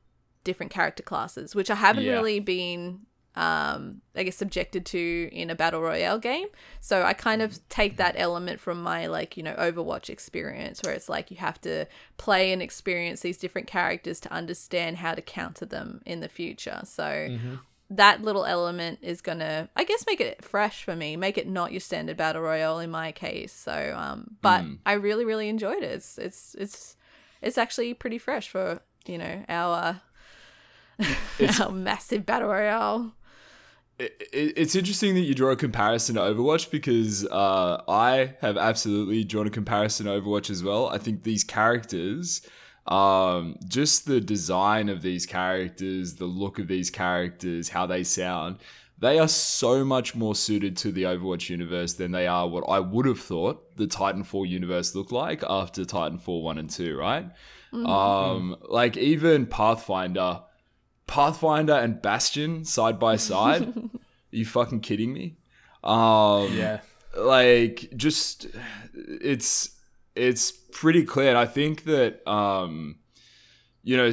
[0.44, 2.12] different character classes, which I haven't Yeah.
[2.12, 3.00] really been
[3.36, 6.48] um I guess subjected to in a battle royale game.
[6.80, 10.92] So I kind of take that element from my like, you know, Overwatch experience where
[10.94, 11.86] it's like you have to
[12.16, 16.80] play and experience these different characters to understand how to counter them in the future.
[16.84, 17.28] So
[17.90, 21.72] that little element is gonna i guess make it fresh for me make it not
[21.72, 25.90] your standard battle royale in my case so um but i really really enjoyed it.
[25.90, 26.96] It's it's it's
[27.42, 30.00] it's actually pretty fresh for you know our
[31.60, 33.12] our massive battle royale.
[33.98, 39.24] It, it's interesting that you draw a comparison to Overwatch because uh, I have absolutely
[39.24, 40.88] drawn a comparison to Overwatch as well.
[40.88, 42.42] I think these characters,
[42.88, 48.56] um, just the design of these characters, the look of these characters, how they sound,
[48.98, 52.80] they are so much more suited to the Overwatch universe than they are what I
[52.80, 57.26] would have thought the Titanfall universe looked like after Titanfall 1 and 2, right?
[57.72, 60.40] Um, like even Pathfinder,
[61.06, 63.62] Pathfinder and Bastion side by side.
[63.68, 63.90] Are
[64.30, 65.36] you fucking kidding me?
[65.84, 66.80] Um, Yeah.
[67.16, 68.48] like just
[68.94, 69.70] it's
[70.18, 71.30] it's pretty clear.
[71.30, 72.96] And I think that um,
[73.88, 74.10] you know,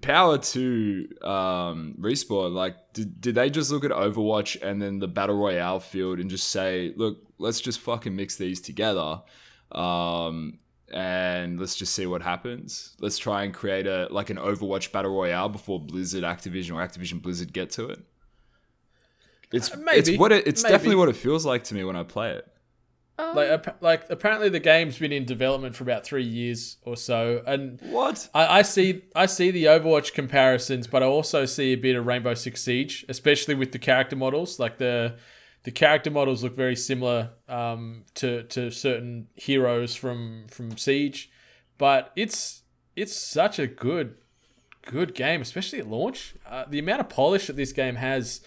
[0.00, 2.52] power to um, respawn.
[2.54, 6.28] Like, did, did they just look at Overwatch and then the battle royale field and
[6.28, 9.22] just say, look, let's just fucking mix these together,
[9.70, 10.58] um,
[10.92, 12.96] and let's just see what happens.
[12.98, 17.22] Let's try and create a like an Overwatch battle royale before Blizzard, Activision, or Activision
[17.22, 18.00] Blizzard get to it.
[19.52, 20.18] It's it's maybe.
[20.18, 20.72] what it, it's Maybe.
[20.72, 22.51] definitely what it feels like to me when I play it.
[23.34, 27.42] Like, appa- like apparently the game's been in development for about three years or so,
[27.46, 28.28] and What?
[28.34, 32.06] I, I see I see the Overwatch comparisons, but I also see a bit of
[32.06, 34.58] Rainbow Six Siege, especially with the character models.
[34.58, 35.16] Like the
[35.64, 41.30] the character models look very similar um, to to certain heroes from from Siege,
[41.78, 42.62] but it's
[42.96, 44.16] it's such a good
[44.86, 46.34] good game, especially at launch.
[46.46, 48.40] Uh, the amount of polish that this game has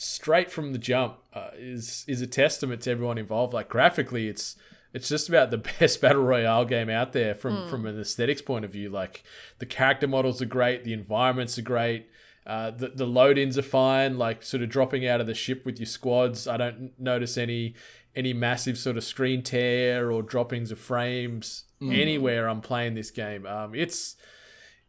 [0.00, 3.52] straight from the jump uh, is is a testament to everyone involved.
[3.52, 4.54] Like graphically, it's
[4.92, 8.64] it's just about the best battle royale game out there from from an aesthetics point
[8.64, 8.90] of view.
[8.90, 9.24] Like
[9.58, 12.08] the character models are great, the environments are great.
[12.46, 15.78] Uh, the, the load-ins are fine, like sort of dropping out of the ship with
[15.78, 16.48] your squads.
[16.48, 17.74] I don't notice any
[18.14, 23.46] any massive sort of screen tear or droppings of frames anywhere I'm playing this game.
[23.46, 24.16] Um, it's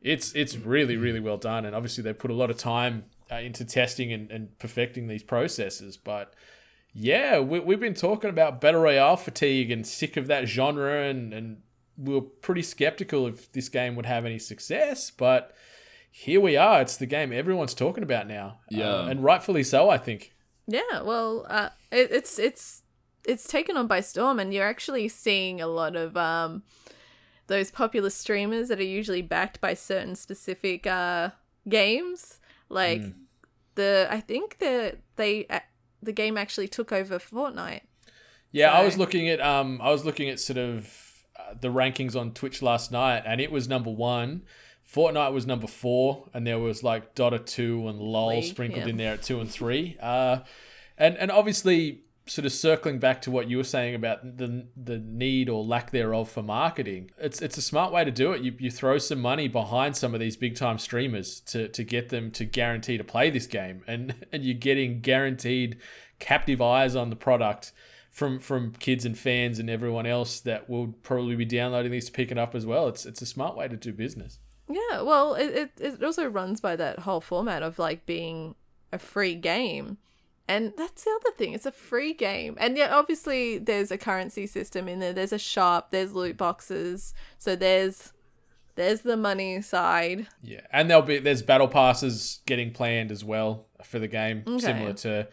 [0.02, 3.36] it's it's really really well done and obviously they put a lot of time uh,
[3.36, 5.98] into testing and, and perfecting these processes.
[5.98, 6.34] But
[6.94, 11.34] yeah we, we've been talking about battle royale fatigue and sick of that genre and,
[11.34, 11.62] and
[11.98, 15.12] we were pretty skeptical if this game would have any success.
[15.12, 15.54] But
[16.10, 16.82] here we are.
[16.82, 18.60] It's the game everyone's talking about now.
[18.70, 18.90] Yeah.
[18.90, 20.34] Uh, and rightfully so i think.
[20.68, 22.84] Yeah, well, uh, it, it's it's
[23.26, 26.62] it's taken on by storm, and you're actually seeing a lot of um,
[27.48, 31.32] those popular streamers that are usually backed by certain specific uh,
[31.68, 32.40] games.
[32.70, 33.02] Like
[33.76, 35.48] the, I think the they
[36.02, 37.82] the game actually took over Fortnite.
[38.52, 40.92] Yeah, I was looking at um, I was looking at sort of
[41.38, 44.44] uh, the rankings on Twitch last night, and it was number one.
[44.92, 48.90] Fortnite was number four, and there was like Dota two and LOL League, sprinkled yeah.
[48.90, 49.98] in there at two and three.
[50.02, 50.40] Uh,
[50.98, 55.00] and and obviously, sort of circling back to what you were saying about the the
[55.00, 58.42] need or lack thereof for marketing, it's it's a smart way to do it.
[58.42, 62.10] You you throw some money behind some of these big time streamers to to get
[62.10, 65.78] them to guarantee to play this game, and and you're getting guaranteed
[66.20, 67.72] captive eyes on the product
[68.12, 72.12] from from kids and fans and everyone else that will probably be downloading these to
[72.12, 72.88] pick it up as well.
[72.88, 74.40] It's it's a smart way to do business.
[74.68, 78.56] Yeah, well, it, it it also runs by that whole format of like being
[78.92, 79.98] a free game.
[80.50, 81.54] And that's the other thing.
[81.54, 82.58] It's a free game.
[82.60, 85.14] And yet obviously there's a currency system in there.
[85.14, 87.14] There's a shop, there's loot boxes.
[87.38, 88.12] So there's
[88.76, 90.28] there's the money side.
[90.42, 94.94] Yeah, and there'll be there's battle passes getting planned as well for the game, similar
[94.94, 95.28] to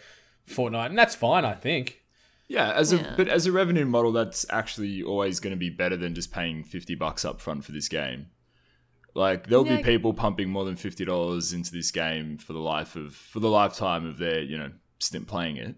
[0.48, 2.02] Fortnite, and that's fine, I think.
[2.48, 3.14] Yeah, as a Yeah.
[3.16, 6.62] but as a revenue model, that's actually always going to be better than just paying
[6.64, 8.26] fifty bucks up front for this game.
[9.14, 9.78] Like there'll Yeah.
[9.78, 13.40] be people pumping more than fifty dollars into this game for the life of for
[13.40, 15.74] the lifetime of their you know stint playing it.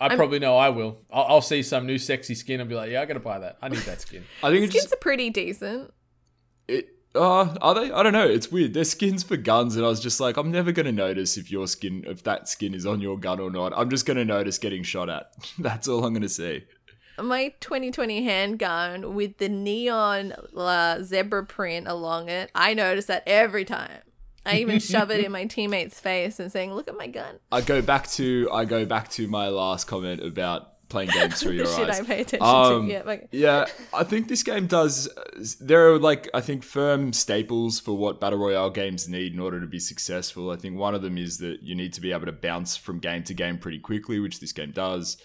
[0.00, 0.98] I probably know I will.
[1.10, 3.56] I'll, I'll see some new sexy skin and be like, yeah, I gotta buy that.
[3.62, 4.24] I need that skin.
[4.42, 5.92] I think it Skins just are pretty decent.
[6.68, 6.88] it.
[7.14, 7.92] Uh, are they?
[7.92, 8.26] I don't know.
[8.26, 8.74] It's weird.
[8.74, 11.68] They're skins for guns, and I was just like, I'm never gonna notice if your
[11.68, 13.72] skin, if that skin is on your gun or not.
[13.76, 15.32] I'm just gonna notice getting shot at.
[15.58, 16.64] That's all I'm gonna say.
[17.16, 23.64] My 2020 handgun with the neon uh, zebra print along it, I notice that every
[23.64, 24.00] time.
[24.46, 27.60] I even shove it in my teammate's face and saying, "Look at my gun." I
[27.60, 31.66] go back to I go back to my last comment about playing games through your
[31.66, 32.00] shit eyes.
[32.00, 32.92] I pay attention Um, to.
[32.92, 35.08] Yeah, like, Yeah, I think this game does.
[35.60, 39.60] There are like I think firm staples for what battle royale games need in order
[39.60, 40.50] to be successful.
[40.50, 42.98] I think one of them is that you need to be able to bounce from
[42.98, 45.16] game to game pretty quickly, which this game does.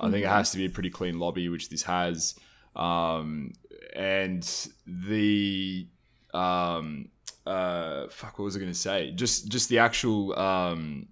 [0.00, 2.36] I think it has to be a pretty clean lobby, which this has.
[2.76, 3.54] Um,
[3.96, 4.48] and
[4.86, 5.88] the
[6.32, 7.08] um,
[7.48, 9.12] uh, fuck, what was I going to say?
[9.12, 11.08] Just just the actual um,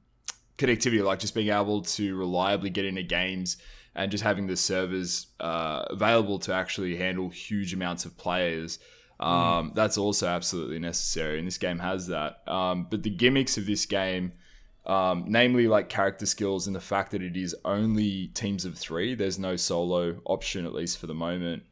[0.58, 3.56] connectivity, like just being able to reliably get into games
[3.94, 8.78] and just having the servers uh, available to actually handle huge amounts of players.
[9.18, 12.46] Um, That's also absolutely necessary, and this game has that.
[12.46, 14.32] Um, but the gimmicks of this game,
[14.84, 19.14] um, namely like character skills and the fact that it is only teams of three,
[19.14, 21.62] there's no solo option, at least for the moment.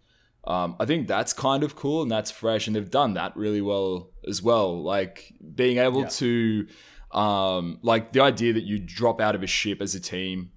[0.46, 3.62] Um, I think that's kind of cool and that's fresh, and they've done that really
[3.62, 4.82] well as well.
[4.82, 6.08] Like being able Yeah.
[6.08, 6.66] to,
[7.12, 10.50] um, like the idea that you drop out of a ship as a team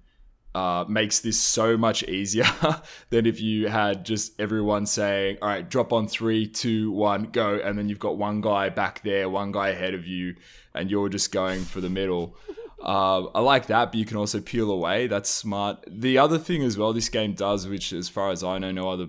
[0.54, 2.44] uh, makes this so much easier
[3.10, 7.60] than if you had just everyone saying, "All right, drop on three, two, one, go,"
[7.62, 10.34] and then you've got one guy back there, one guy ahead of you,
[10.74, 12.36] and you're just going for the middle.
[12.80, 15.08] Uh, I like that, but you can also peel away.
[15.08, 15.84] That's smart.
[15.88, 18.88] The other thing as well, this game does, which as far as I know, no
[18.88, 19.08] other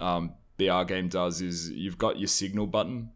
[0.00, 3.10] um, BR game does, is you've got your signal button.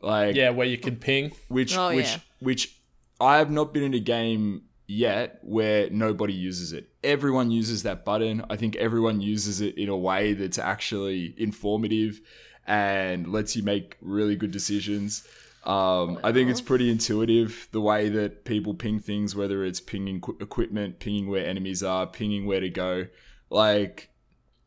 [0.00, 1.32] Like Yeah, where you can ping.
[1.48, 2.18] which Oh, which yeah.
[2.40, 2.76] which
[3.20, 6.90] I have not been in a game yet where nobody uses it.
[7.02, 8.44] Everyone uses that button.
[8.50, 12.20] I think everyone uses it in a way that's actually informative
[12.66, 15.26] and lets you make really good decisions.
[15.64, 20.20] Um, I think it's pretty intuitive the way that people ping things, whether it's pinging
[20.20, 23.06] qu- equipment, pinging where enemies are, pinging where to go.
[23.48, 24.10] Like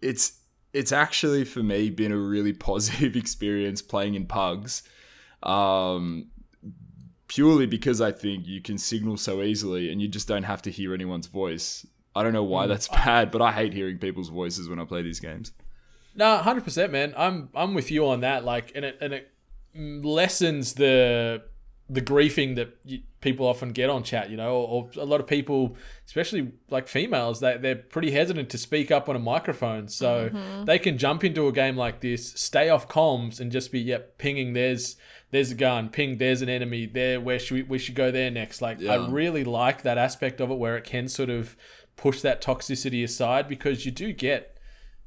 [0.02, 0.40] it's
[0.78, 4.84] it's actually for me been a really positive experience playing in pugs.
[5.44, 6.28] Um,
[7.28, 10.72] purely because I think you can signal so easily and you just don't have to
[10.72, 11.86] hear anyone's voice.
[12.16, 15.02] I don't know why that's bad, but I hate hearing people's voices when I play
[15.02, 15.52] these games.
[16.16, 17.14] No, hundred percent, man.
[17.16, 18.44] I'm I'm with you on that.
[18.44, 19.32] Like, and it and it
[19.76, 21.44] lessens the
[21.90, 24.30] the griefing that you, people often get on chat.
[24.30, 28.50] You know, or, or a lot of people, especially like females, they they're pretty hesitant
[28.52, 29.88] to speak up on a microphone.
[29.88, 30.66] So mm-hmm.
[30.66, 34.18] they can jump into a game like this, stay off comms, and just be yep
[34.18, 34.54] pinging.
[34.54, 34.96] There's
[35.32, 35.90] there's a gun.
[35.90, 36.18] Ping.
[36.18, 36.86] There's an enemy.
[36.86, 37.20] There.
[37.20, 38.62] Where should we we should go there next?
[38.62, 38.94] Like, Yeah.
[38.94, 41.56] I really like that aspect of it where it can sort of
[41.96, 44.58] push that toxicity aside because you do get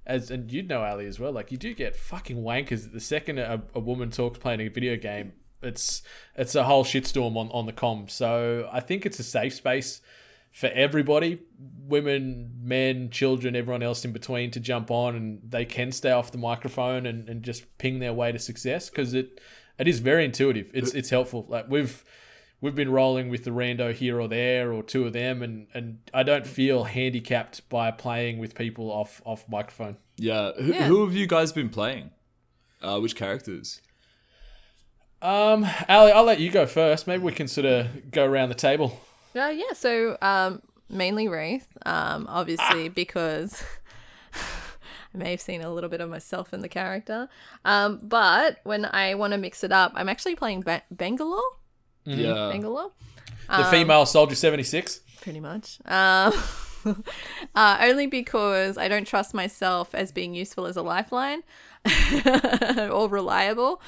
[0.06, 1.32] as and you'd know Ally as well.
[1.32, 2.92] Like you do get fucking wankers.
[2.92, 6.02] The second a, a woman talks playing a video game, it's
[6.36, 8.08] it's a whole shitstorm on on the com.
[8.08, 10.00] So I think it's a safe space
[10.52, 11.38] for everybody,
[11.86, 16.32] women, men, children, everyone else in between to jump on and they can stay off
[16.32, 19.40] the microphone and, and just ping their way to success because it
[19.78, 20.70] it is very intuitive.
[20.74, 21.46] It's it's helpful.
[21.48, 22.02] Like we've
[22.60, 25.98] we've been rolling with the rando here or there or two of them and, and
[26.12, 29.96] I don't feel handicapped by playing with people off off microphone.
[30.16, 30.52] Yeah.
[30.52, 30.86] Who, Yeah.
[30.86, 32.10] who have you guys been playing?
[32.82, 33.80] Uh, which characters?
[35.22, 37.06] Um, Ally, I'll let you go first.
[37.06, 39.00] Maybe we can sort of go around the table.
[39.36, 43.62] Uh, yeah, so um, mainly Wraith, um, obviously because
[44.34, 47.28] I may have seen a little bit of myself in the character.
[47.64, 51.42] Um, but when I want to mix it up, I'm actually playing ba- Bangalore.
[52.04, 52.48] Yeah.
[52.50, 52.92] Bangalore,
[53.48, 55.00] The female soldier seventy six.
[55.20, 55.78] pretty much.
[55.84, 56.32] Um,
[57.54, 61.42] uh, only because I don't trust myself as being useful as a lifeline
[62.90, 63.80] or reliable.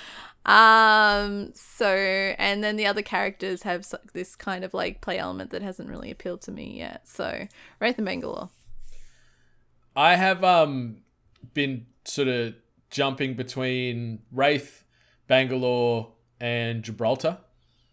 [0.44, 5.62] Um, so, and then the other characters have this kind of like play element that
[5.62, 7.06] hasn't really appealed to me yet.
[7.08, 7.46] So,
[7.80, 8.50] Wraith and Bangalore.
[9.94, 10.98] I have um
[11.54, 12.54] been sort of
[12.90, 14.84] jumping between Wraith,
[15.26, 17.38] Bangalore, and Gibraltar.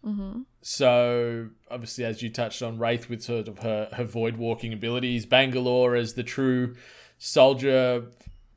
[0.04, 0.42] Mm-hmm.
[0.62, 5.26] So obviously, as you touched on, Wraith with sort of her her void walking abilities,
[5.26, 6.74] Bangalore as the true
[7.18, 8.06] soldier,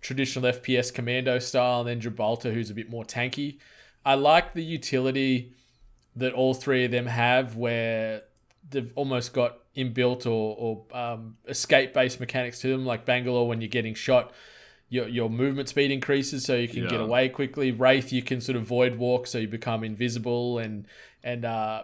[0.01, 3.59] traditional FPS commando style, and then Gibraltar who's a bit more tanky.
[4.05, 5.53] I like the utility
[6.15, 8.23] that all three of them have, where
[8.69, 12.85] they've almost got inbuilt or, or um, escape based mechanics to them.
[12.85, 14.31] Like Bangalore, when you're getting shot,
[14.89, 17.71] your, your movement speed increases so you can get away quickly.
[17.71, 20.85] Wraith, you can sort of void walk so you become invisible and
[21.23, 21.83] and uh,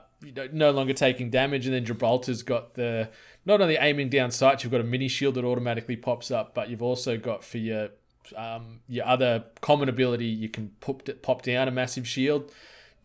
[0.52, 1.66] no longer taking damage.
[1.66, 3.10] And then Gibraltar's got the
[3.46, 6.70] not only aiming down sights, you've got a mini shield that automatically pops up, but
[6.70, 7.90] you've also got for your
[8.36, 12.52] um, your other common ability, you can pop pop down a massive shield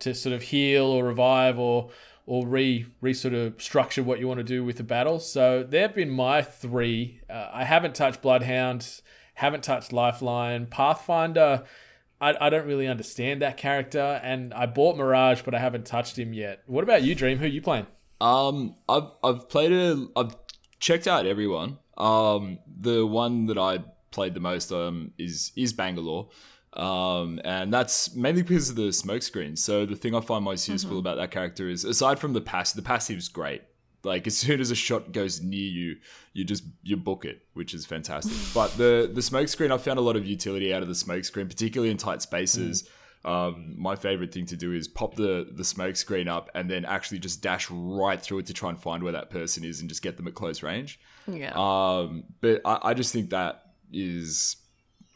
[0.00, 1.90] to sort of heal or revive or
[2.26, 5.18] or re re sort of structure what you want to do with the battle.
[5.18, 7.20] So they've been my three.
[7.28, 9.00] Uh, I haven't touched Bloodhound,
[9.34, 11.64] haven't touched Lifeline, Pathfinder.
[12.20, 16.18] I, I don't really understand that character, and I bought Mirage, but I haven't touched
[16.18, 16.62] him yet.
[16.66, 17.38] What about you, Dream?
[17.38, 17.86] Who are you playing?
[18.20, 20.36] Um, I've I've played a I've
[20.78, 21.78] checked out everyone.
[21.96, 23.84] Um, the one that I
[24.14, 26.28] played the most um is is Bangalore.
[26.74, 29.54] Um, and that's mainly because of the smoke screen.
[29.54, 32.76] So the thing I find most useful about that character is aside from the passive,
[32.76, 33.62] the passive's great.
[34.02, 35.96] Like as soon as a shot goes near you,
[36.32, 38.36] you just you book it, which is fantastic.
[38.54, 41.24] but the the smoke screen, I found a lot of utility out of the smoke
[41.24, 42.88] screen, particularly in tight spaces.
[43.24, 46.84] Um, my favorite thing to do is pop the the smoke screen up and then
[46.84, 49.88] actually just dash right through it to try and find where that person is and
[49.88, 51.00] just get them at close range.
[51.26, 51.52] Yeah.
[51.54, 54.56] Um, but I, I just think that is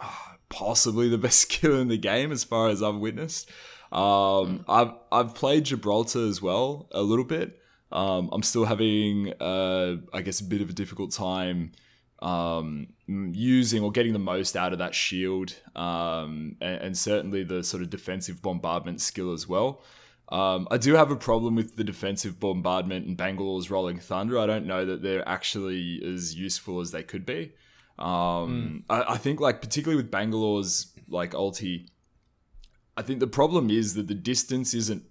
[0.01, 3.51] ah, possibly the best skill in the game as far as I've witnessed.
[3.91, 7.59] Um, I've I've played Gibraltar as well a little bit.
[7.91, 11.73] Um, I'm still having, uh, I guess, a bit of a difficult time
[12.21, 17.62] um, using or getting the most out of that shield, um, and, and certainly the
[17.64, 19.83] sort of defensive bombardment skill as well.
[20.31, 24.39] Um, I do have a problem with the defensive bombardment and Bangalore's Rolling Thunder.
[24.39, 27.53] I don't know that they're actually as useful as they could be.
[27.99, 31.89] Um, I, I think, like particularly with Bangalore's like ulti,
[32.97, 35.03] I think the problem is that the distance isn't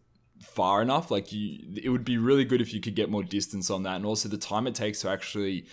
[0.42, 1.12] far enough.
[1.12, 3.96] Like you, it would be really good if you could get more distance on that,
[3.96, 5.66] and also the time it takes to actually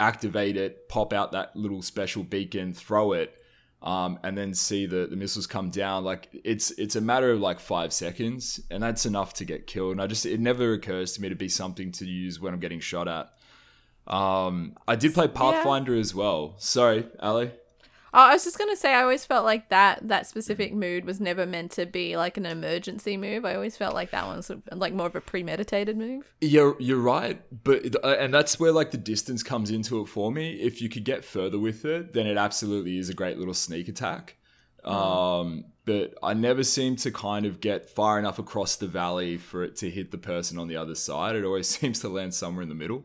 [0.00, 3.34] activate it, pop out that little special beacon, throw it,
[3.82, 6.04] um, and then see the, the missiles come down.
[6.04, 9.92] Like it's it's a matter of like five seconds, and that's enough to get killed.
[9.92, 12.60] And I just it never occurs to me to be something to use when I'm
[12.60, 13.30] getting shot at.
[14.08, 16.54] Um, I did play Pathfinder as well.
[16.58, 17.50] Sorry, Ally.
[18.14, 21.20] Oh, I was just gonna say, I always felt like that that specific mood was
[21.20, 23.44] never meant to be like an emergency move.
[23.44, 26.32] I always felt like that one was like more of a premeditated move.
[26.40, 30.32] You're you're right, but uh, and that's where like the distance comes into it for
[30.32, 30.54] me.
[30.54, 33.88] If you could get further with it, then it absolutely is a great little sneak
[33.88, 34.36] attack.
[34.84, 39.64] Um, but I never seem to kind of get far enough across the valley for
[39.64, 41.36] it to hit the person on the other side.
[41.36, 43.04] It always seems to land somewhere in the middle.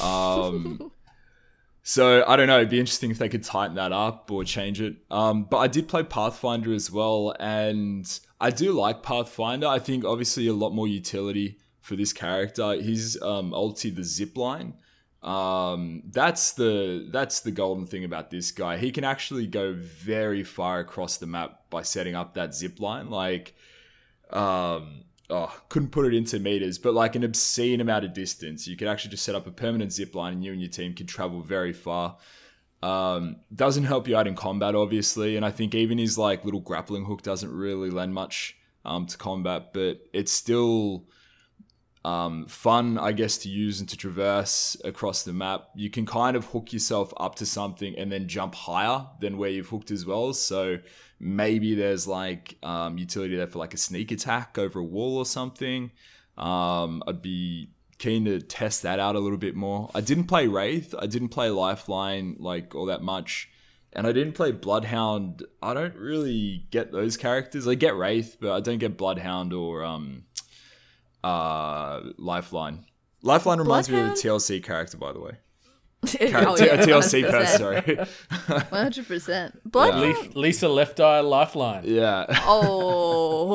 [0.00, 0.90] Um,
[1.82, 2.58] so I don't know.
[2.58, 4.96] It'd be interesting if they could tighten that up or change it.
[5.10, 8.06] Um, but I did play Pathfinder as well, and
[8.40, 9.66] I do like Pathfinder.
[9.66, 12.74] I think obviously a lot more utility for this character.
[12.74, 14.74] His um, ulti, the zip line.
[15.22, 18.78] Um, that's the that's the golden thing about this guy.
[18.78, 23.10] He can actually go very far across the map by setting up that zip line.
[23.10, 23.54] Like,
[24.30, 28.66] um, oh, couldn't put it into meters, but like an obscene amount of distance.
[28.66, 30.94] You could actually just set up a permanent zip line, and you and your team
[30.94, 32.16] could travel very far.
[32.82, 36.60] Um, doesn't help you out in combat, obviously, and I think even his like little
[36.60, 41.06] grappling hook doesn't really lend much um, to combat, but it's still
[42.04, 45.70] um, fun, I guess, to use and to traverse across the map.
[45.74, 49.50] You can kind of hook yourself up to something and then jump higher than where
[49.50, 50.32] you've hooked as well.
[50.32, 50.78] So
[51.18, 55.26] maybe there's like um, utility there for like a sneak attack over a wall or
[55.26, 55.90] something.
[56.36, 59.90] Um, I'd be keen to test that out a little bit more.
[59.94, 60.94] I didn't play Wraith.
[60.98, 63.50] I didn't play Lifeline like all that much.
[63.92, 65.42] And I didn't play Bloodhound.
[65.62, 67.66] I don't really get those characters.
[67.66, 70.24] I get Wraith, but I don't get Bloodhound or um,
[71.24, 72.84] uh, Lifeline.
[73.22, 75.32] Lifeline reminds me of a TLC character, by the way.
[76.04, 77.82] Char- Oh, yeah, a TLC person, sorry.
[78.46, 79.70] One hundred percent.
[79.70, 79.94] Blood.
[80.34, 81.82] Le- Lisa Left Eye Lifeline.
[81.84, 82.26] yeah.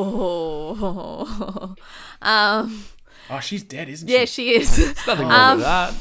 [0.02, 1.76] Oh.
[2.22, 2.84] um.
[3.30, 4.14] Oh, she's dead, isn't she?
[4.14, 4.26] Yeah, she?
[4.26, 5.08] she is.
[5.08, 5.94] Nothing wrong Um, with that.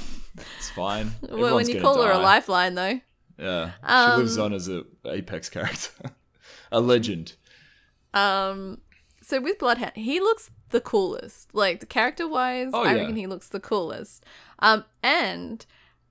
[0.59, 1.13] It's fine.
[1.23, 3.01] well, when you gonna call her a lifeline, though.
[3.39, 3.73] Yeah.
[3.83, 5.91] Um, she lives on as a Apex character.
[6.73, 7.35] a legend.
[8.15, 8.81] Um.
[9.23, 11.55] So with Bloodhound, he looks the coolest.
[11.55, 13.01] Like the character wise, Oh, I yeah.
[13.03, 14.25] reckon he looks the coolest.
[14.59, 14.85] Um.
[15.03, 15.65] And.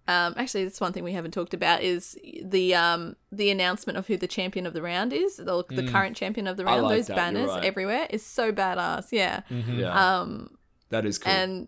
[0.09, 4.07] Um, actually, that's one thing we haven't talked about is the um, the announcement of
[4.07, 5.37] who the champion of the round is.
[5.37, 6.67] The, the current champion of the Mm.
[6.69, 6.83] I round.
[6.83, 7.63] like Those that, you're banners right.
[7.65, 9.07] everywhere is so badass.
[9.11, 9.41] Yeah.
[9.49, 9.93] Yeah.
[10.19, 10.57] Um,
[10.89, 11.31] that is cool.
[11.31, 11.67] and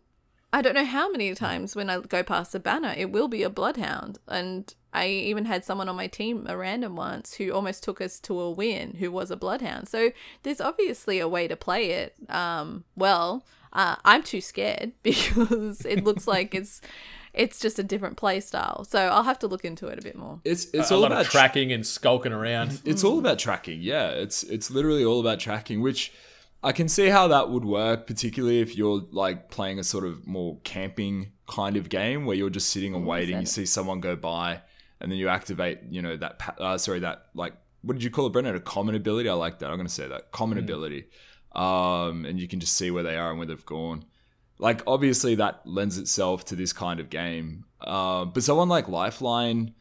[0.53, 3.43] I don't know how many times when I go past a banner, it will be
[3.43, 4.17] a bloodhound.
[4.27, 8.19] And I even had someone on my team, a random once, who almost took us
[8.21, 9.87] to a win, who was a bloodhound.
[9.87, 10.11] So
[10.43, 12.15] there's obviously a way to play it.
[12.27, 16.81] Um, well, uh, I'm too scared because it looks like it's
[17.33, 18.83] it's just a different play style.
[18.83, 20.39] So I'll have to look into it a bit more.
[20.43, 22.81] it's it's a all lot about of tracking and skulking around.
[22.85, 23.81] it's all about tracking.
[23.81, 26.11] Yeah, it's it's literally all about tracking, which
[26.63, 30.27] I can see how that would work, particularly if you're like playing a sort of
[30.27, 33.39] more camping kind of game where you're just sitting and waiting.
[33.39, 34.61] You see someone go by,
[34.99, 38.11] and then you activate, you know, that pa- uh, sorry, that like what did you
[38.11, 38.55] call it, Brendan?
[38.55, 39.27] A common ability.
[39.29, 39.71] I like that.
[39.71, 41.07] I'm gonna say that common ability,
[41.53, 44.05] um, and you can just see where they are and where they've gone.
[44.61, 49.73] Like obviously that lends itself to this kind of game, uh, but someone like Lifeline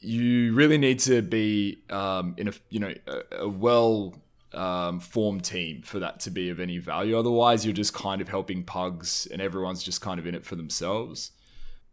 [0.00, 4.14] you really need to be um, in a you know a, a well
[4.52, 7.18] um, formed team for that to be of any value.
[7.18, 10.56] Otherwise, you're just kind of helping pugs, and everyone's just kind of in it for
[10.56, 11.32] themselves.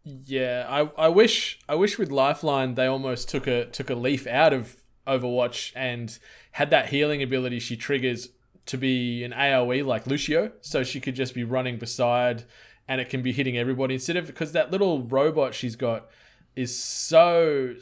[0.04, 4.26] Yeah, I, I wish I wish with Lifeline they almost took a took a leaf
[4.26, 4.76] out of
[5.06, 6.16] Overwatch and
[6.52, 8.28] had that healing ability she triggers
[8.66, 12.44] to be an AoE like Lucio, so she could just be running beside
[12.88, 16.06] and it can be hitting everybody instead of because that little robot she's got
[16.54, 17.74] is so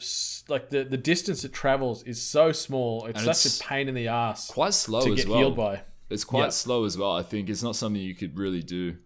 [0.49, 3.05] like the the distance it travels is so small.
[3.05, 5.37] It's And such it's a pain in the ass Quite slow to get well.
[5.37, 5.81] healed by.
[6.09, 6.49] It's quite Yeah.
[6.49, 7.11] slow as well.
[7.13, 8.97] I think it's not something you could really do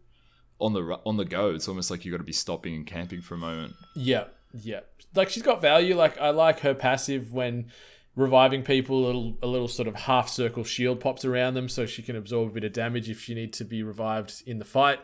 [0.59, 1.51] on the on the go.
[1.51, 3.73] It's almost like you got to be stopping and camping for a moment.
[3.95, 4.81] Yeah, yeah.
[5.15, 5.95] Like she's got value.
[5.95, 7.71] Like I like her passive when
[8.19, 9.03] reviving people.
[9.03, 12.15] A little, a little sort of half circle shield pops around them, so she can
[12.15, 14.99] absorb a bit of damage if she needs to be revived in the fight.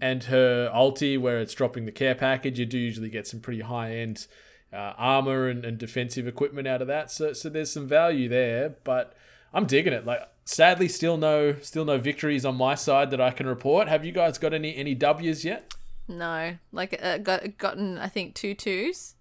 [0.00, 3.60] And her ulti, where it's dropping the care package, you do usually get some pretty
[3.60, 4.26] high end
[4.72, 7.10] uh, armor and, and defensive equipment out of that.
[7.10, 8.76] So, so there's some value there.
[8.82, 9.14] But
[9.54, 10.04] I'm digging it.
[10.04, 13.88] Like sadly, still no, still no victories on my side that I can report.
[13.88, 15.72] Have you guys got any any W's yet?
[16.08, 19.14] No, like uh, got gotten I think two twos,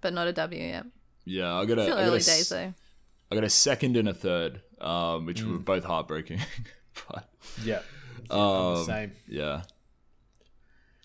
[0.00, 0.86] but not a W yet.
[1.26, 2.72] Yeah, I got a, Still I got early s- days though.
[3.30, 5.52] I got a second and a third, um, which Mm.
[5.52, 6.40] were both heartbreaking.
[7.10, 7.28] but
[7.64, 7.80] Yeah,
[8.30, 9.12] um, same.
[9.28, 9.62] yeah,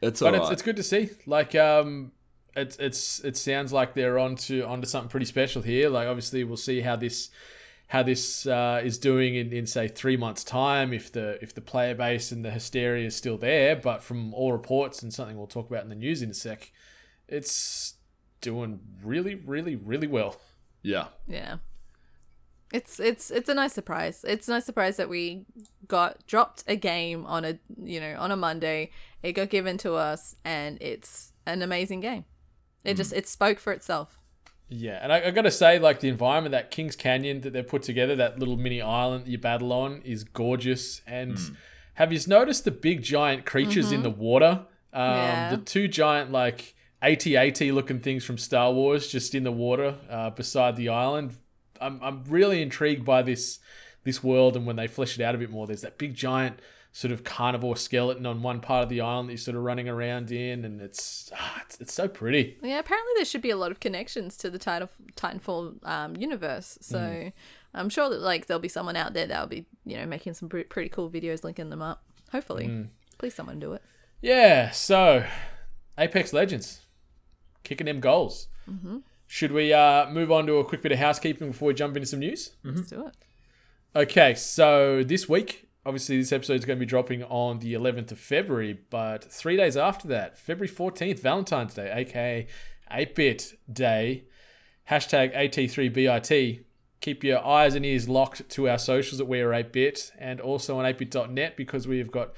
[0.02, 0.42] it's but alright.
[0.44, 1.10] it's, it's good to see.
[1.26, 2.12] Like, um,
[2.56, 5.90] it's it's it sounds like they're onto onto something pretty special here.
[5.90, 7.30] Like, obviously, we'll see how this
[7.88, 11.62] how this uh, is doing in, in say three months' time if the if the
[11.62, 13.76] player base and the hysteria is still there.
[13.76, 16.72] But from all reports and something we'll talk about in the news in a sec,
[17.28, 17.96] it's
[18.42, 20.38] doing really, really, really well.
[20.82, 21.08] yeah.
[21.28, 21.58] Yeah.
[22.74, 24.24] It's it's it's a nice surprise.
[24.26, 25.46] It's a nice surprise that we
[25.88, 28.92] got dropped a game on a you know on a Monday.
[29.22, 32.24] It got given to us, and it's an amazing game.
[32.86, 33.18] It just mm.
[33.18, 34.18] it spoke for itself.
[34.70, 37.68] Yeah, and I, I got to say, like the environment that Kings Canyon that they've
[37.68, 41.02] put together, that little mini island that you battle on, is gorgeous.
[41.06, 41.56] And mm.
[41.96, 44.04] have you noticed the big giant creatures in mm-hmm.
[44.04, 44.66] the water?
[44.94, 45.50] Um, Yeah.
[45.52, 50.30] The two giant like AT-AT looking things from Star Wars just in the water uh,
[50.30, 51.36] beside the island.
[51.80, 53.60] I'm I'm really intrigued by this
[54.04, 56.60] this world, and when they flesh it out a bit more, there's that big giant
[56.94, 59.88] sort of carnivore skeleton on one part of the island that you're sort of running
[59.88, 62.58] around in, and it's ah, it's, it's so pretty.
[62.62, 66.78] Yeah, apparently there should be a lot of connections to the Titan Titanfall um, universe.
[66.82, 67.34] So Mm.
[67.74, 70.50] I'm sure that like there'll be someone out there that'll be you know making some
[70.50, 72.04] pre- pretty cool videos linking them up.
[72.32, 72.88] Hopefully, Mm.
[73.18, 73.82] please someone do it.
[74.22, 75.26] Yeah, so
[75.98, 76.82] Apex Legends
[77.64, 78.48] kicking them goals.
[79.28, 82.08] Should we uh, move on to a quick bit of housekeeping before we jump into
[82.08, 82.52] some news?
[82.64, 83.16] Let's do it.
[83.96, 88.12] Okay, so this week, obviously, this episode is going to be dropping on the 11th
[88.12, 92.48] of February, but three days after that, February 14th, Valentine's Day, aka
[92.92, 94.26] 8 Bit Day,
[94.90, 96.64] hashtag AT3BIT.
[97.00, 100.40] Keep your eyes and ears locked to our socials at We Are 8 Bit and
[100.40, 102.34] also on 8bit.net because we have got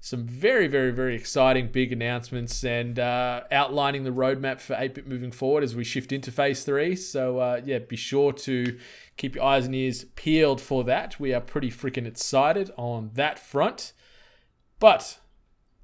[0.00, 5.08] some very, very, very exciting big announcements and uh, outlining the roadmap for 8 bit
[5.08, 6.94] moving forward as we shift into phase three.
[6.94, 8.78] So, uh, yeah, be sure to
[9.16, 11.18] keep your eyes and ears peeled for that.
[11.18, 13.92] We are pretty freaking excited on that front.
[14.78, 15.18] But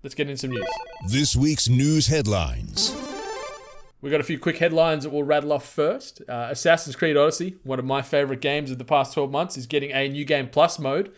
[0.05, 0.67] let's get into some news.
[1.09, 2.97] This week's news headlines.
[4.01, 6.23] We've got a few quick headlines that we'll rattle off first.
[6.29, 9.67] Uh, Assassin's Creed Odyssey, one of my favorite games of the past 12 months, is
[9.67, 11.11] getting a new game plus mode.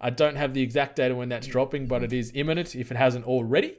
[0.00, 2.96] I don't have the exact date when that's dropping, but it is imminent if it
[2.96, 3.78] hasn't already.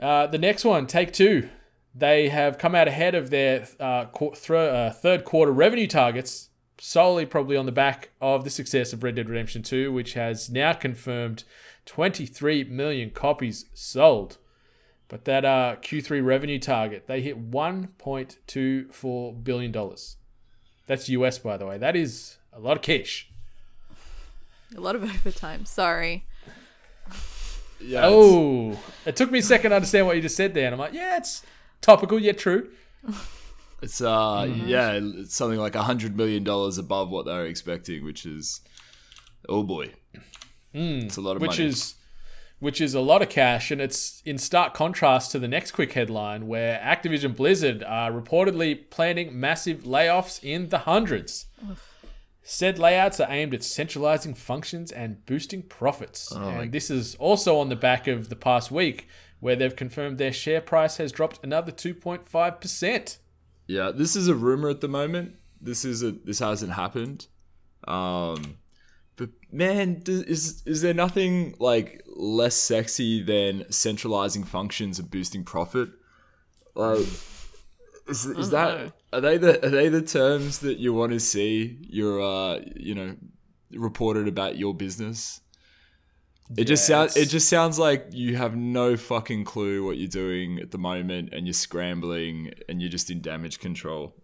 [0.00, 1.48] Uh, the next one, Take Two.
[1.94, 6.48] They have come out ahead of their uh, thro- uh, third quarter revenue targets,
[6.78, 10.50] solely probably on the back of the success of Red Dead Redemption 2, which has
[10.50, 11.44] now confirmed
[11.86, 14.38] 23 million copies sold.
[15.06, 19.96] But that uh, Q3 revenue target, they hit $1.24 billion.
[20.86, 21.78] That's US, by the way.
[21.78, 23.30] That is a lot of cash.
[24.76, 25.64] A lot of overtime.
[25.64, 26.24] Sorry.
[27.80, 28.02] Yeah.
[28.04, 30.66] Oh, it took me a second to understand what you just said there.
[30.66, 31.42] And I'm like, yeah, it's
[31.80, 32.70] topical, yet true.
[33.82, 38.04] It's uh yeah, it's something like a hundred million dollars above what they were expecting,
[38.04, 38.62] which is
[39.48, 39.90] oh boy,
[40.72, 41.68] it's a lot of which money.
[41.68, 41.94] is
[42.60, 45.92] which is a lot of cash and it's in stark contrast to the next quick
[45.92, 51.46] headline where Activision Blizzard are reportedly planning massive layoffs in the hundreds.
[52.46, 56.30] Said layouts are aimed at centralizing functions and boosting profits.
[56.60, 59.08] and this is also on the back of the past week,
[59.40, 63.18] where they've confirmed their share price has dropped another 2.5%.
[63.66, 65.36] Yeah, this is a rumor at the moment.
[65.58, 67.28] This is a this hasn't happened.
[67.88, 68.58] Um,
[69.16, 75.88] but man, is is there nothing like less sexy than centralizing functions and boosting profit?
[76.74, 77.06] Like,
[78.08, 81.78] is, is that are they the are they the terms that you want to see
[81.80, 83.16] your uh you know
[83.72, 85.40] reported about your business?
[86.56, 90.58] It just sounds it just sounds like you have no fucking clue what you're doing
[90.58, 94.14] at the moment and you're scrambling and you're just in damage control.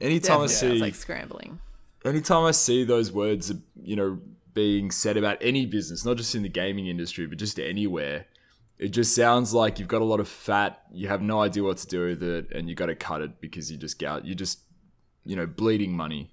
[0.00, 1.58] Anytime I see like scrambling.
[2.04, 4.18] anytime I see those words, you know,
[4.52, 8.26] being said about any business, not just in the gaming industry, but just anywhere,
[8.80, 11.76] it just sounds like you've got a lot of fat, you have no idea what
[11.78, 14.34] to do with it, and you got to cut it because you just gout, you
[14.34, 14.60] just,
[15.24, 16.32] you know, bleeding money.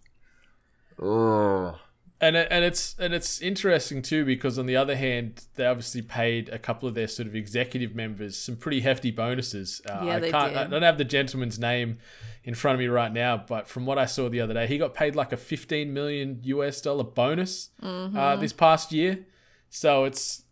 [1.01, 1.77] Oh,
[2.19, 6.01] And it, and it's and it's interesting too because on the other hand, they obviously
[6.01, 9.81] paid a couple of their sort of executive members some pretty hefty bonuses.
[9.87, 10.55] Uh, Yeah, I they can't.
[10.57, 11.99] I don't have the gentleman's name
[12.43, 14.77] in front of me right now, but from what I saw the other day, he
[14.79, 18.41] got paid like a 15 million US dollar bonus uh, Mm-hmm.
[18.41, 19.25] this past year.
[19.69, 20.43] So it's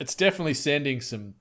[0.00, 1.34] it's definitely sending some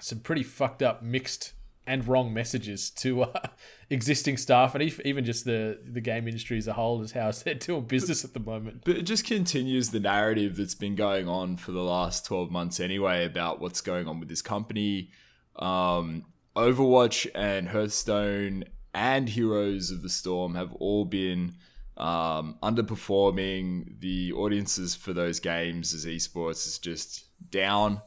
[0.00, 1.52] some pretty fucked up mixed
[1.86, 3.40] and wrong messages to uh,
[3.90, 7.54] existing staff and even just the the game industry as a whole is how they're
[7.54, 8.82] doing business at the moment.
[8.84, 12.80] But it just continues the narrative that's been going on for the last 12 months
[12.80, 15.10] anyway about what's going on with this company.
[15.56, 16.24] Um,
[16.54, 21.54] Overwatch and Hearthstone and Heroes of the Storm have all been
[21.96, 24.00] um, underperforming.
[24.00, 28.00] The audiences for those games as esports is just down.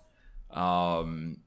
[0.52, 1.38] Um,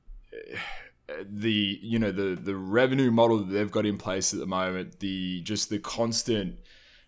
[1.25, 5.01] the you know the the revenue model that they've got in place at the moment,
[5.01, 6.59] the just the constant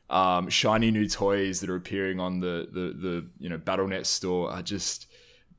[0.08, 4.50] um, shiny new toys that are appearing on the the the you know BattleNet store
[4.50, 5.06] are just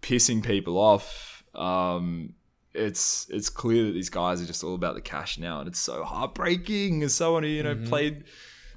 [0.01, 1.43] pissing people off.
[1.53, 2.33] Um,
[2.73, 5.79] it's it's clear that these guys are just all about the cash now, and it's
[5.79, 8.23] so heartbreaking as someone who you know played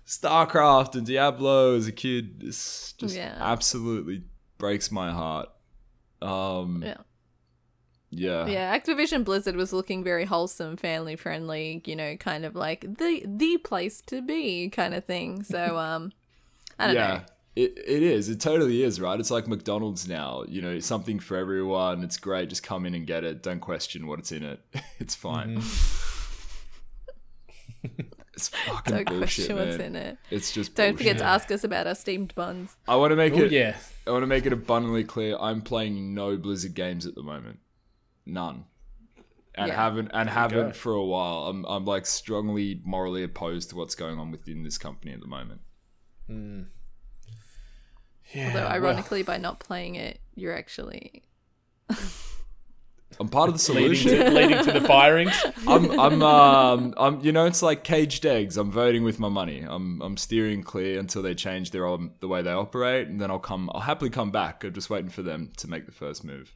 [0.07, 2.41] StarCraft and Diablo as a kid.
[2.41, 3.37] this just Yeah.
[3.41, 4.25] absolutely
[4.59, 5.49] breaks my heart.
[6.25, 6.97] Um, Yeah.
[8.11, 12.83] yeah, Yeah, Activision Blizzard was looking very wholesome, family friendly, you know, kind of like
[12.99, 15.43] the the place to be kind of thing.
[15.55, 16.13] So um
[16.79, 17.07] I don't yeah.
[17.09, 17.21] know.
[17.57, 18.29] It, it is.
[18.29, 19.19] It totally is, right?
[19.21, 20.45] It's like McDonald's now.
[20.49, 22.03] You know, something for everyone.
[22.03, 22.49] It's great.
[22.49, 23.43] Just come in and get it.
[23.45, 24.61] Don't question what's in it.
[25.01, 25.63] It's fine.
[28.35, 29.69] it's fucking Don't bullshit, question man.
[29.69, 30.19] what's in it.
[30.31, 32.77] It's just Don't forget to ask us about our steamed buns.
[32.87, 33.53] I want to make Oh it.
[33.53, 33.77] yeah,
[34.07, 35.37] I want to make it abundantly clear.
[35.39, 37.61] I'm playing no Blizzard games at the moment.
[38.27, 38.65] None.
[39.57, 39.75] And Yeah.
[39.77, 40.35] haven't and go.
[40.35, 41.45] haven't for a while.
[41.49, 45.29] I'm I'm like strongly morally opposed to what's going on within this company at the
[45.29, 45.61] moment.
[46.27, 46.63] Hmm.
[48.35, 48.49] yeah.
[48.49, 51.23] Although well, ironically by not playing it, you're actually
[53.21, 54.25] I'm part of the leading solution.
[54.27, 55.33] to, leading to the firings.
[55.67, 58.57] I'm, I'm, um, I'm, you know, it's like caged eggs.
[58.57, 59.65] I'm voting with my money.
[59.67, 63.31] I'm, I'm steering clear until they change their um, the way they operate, and then
[63.31, 63.71] I'll come.
[63.75, 64.65] I'll happily come back.
[64.65, 66.55] I'm just waiting for them to make the first move.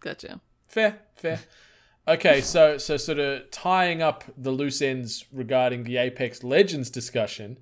[0.00, 0.40] gotcha.
[0.66, 1.40] Fair, fair.
[2.06, 7.58] Okay, so so sort of tying up the loose ends regarding the Apex Legends discussion.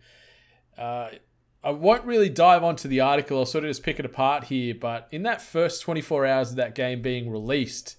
[0.78, 1.08] Uh,
[1.64, 3.38] I won't really dive onto the article.
[3.38, 4.72] I'll sort of just pick it apart here.
[4.72, 7.96] But in that first 24 hours of that game being released,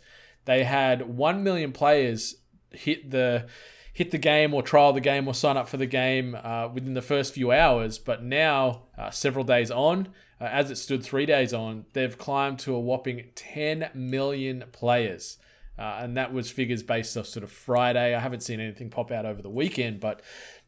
[0.47, 2.35] they had one million players
[2.71, 3.47] hit the
[3.93, 6.93] hit the game or trial the game or sign up for the game uh, within
[6.93, 7.97] the first few hours.
[7.97, 12.59] But now, uh, several days on, uh, as it stood three days on, they've climbed
[12.59, 15.39] to a whopping 10 million players.
[15.79, 18.15] Uh, and that was figures based off sort of Friday.
[18.15, 20.21] I haven't seen anything pop out over the weekend, but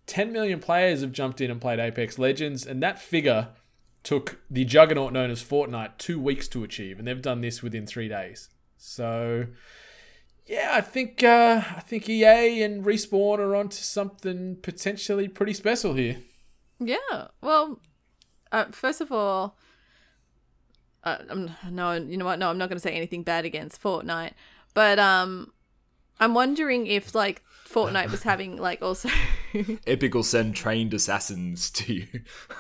[0.07, 3.49] 10 million players have jumped in and played Apex Legends, and that figure
[4.01, 7.85] took the juggernaut known as Fortnite two weeks to achieve, and they've done this within
[7.85, 8.49] three days.
[8.79, 9.45] So,
[10.47, 15.93] yeah, I think uh, I think EA and Respawn are onto something potentially pretty special
[15.93, 16.17] here.
[16.79, 17.27] Yeah.
[17.41, 17.81] Well,
[18.51, 19.57] uh, first of all,
[21.03, 22.39] uh, I'm, no, you know what?
[22.39, 24.31] No, I'm not going to say anything bad against Fortnite,
[24.73, 25.51] but um,
[26.19, 29.09] I'm wondering if like Fortnite was having like also
[29.87, 32.07] Epic will send trained assassins to you.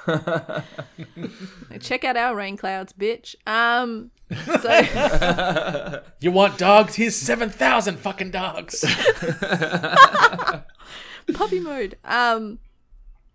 [1.79, 3.35] check out our rain clouds, bitch.
[3.47, 4.11] Um,
[4.61, 6.95] so You want dogs?
[6.95, 8.83] Here's seven thousand fucking dogs.
[11.33, 11.97] puppy mode.
[12.03, 12.59] Um,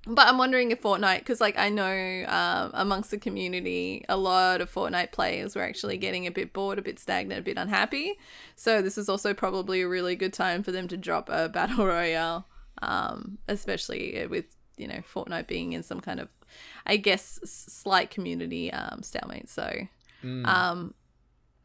[0.07, 4.61] but I'm wondering if Fortnite, because like I know um, amongst the community, a lot
[4.61, 8.19] of Fortnite players were actually getting a bit bored, a bit stagnant, a bit unhappy.
[8.55, 11.87] So this is also probably a really good time for them to drop a battle
[11.87, 12.47] royale,
[12.83, 14.47] um, especially with
[14.77, 16.29] you know Fortnite being in some kind of,
[16.87, 19.49] I guess, slight community um, stalemate.
[19.49, 19.73] So,
[20.23, 20.95] um,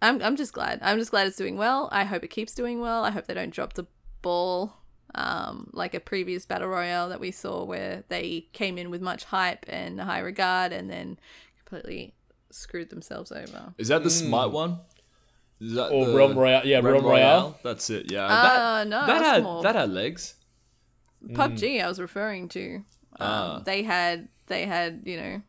[0.01, 0.79] I'm I'm just glad.
[0.81, 1.89] I'm just glad it's doing well.
[1.91, 3.03] I hope it keeps doing well.
[3.03, 3.85] I hope they don't drop the
[4.21, 4.73] ball.
[5.15, 9.23] Um, like a previous battle royale that we saw where they came in with much
[9.23, 11.17] hype and high regard and then
[11.57, 12.13] completely
[12.51, 13.73] screwed themselves over.
[13.79, 14.77] Is that the Smite one?
[15.59, 17.57] Is that Or the- Realm Royale- yeah, Realm Royale.
[17.63, 18.11] That's it.
[18.11, 18.25] Yeah.
[18.27, 20.35] Uh, no, that that's had more- that had legs.
[21.27, 22.75] PUBG I was referring to.
[22.75, 22.83] Um,
[23.19, 23.61] Ah.
[23.65, 25.41] They had they had you know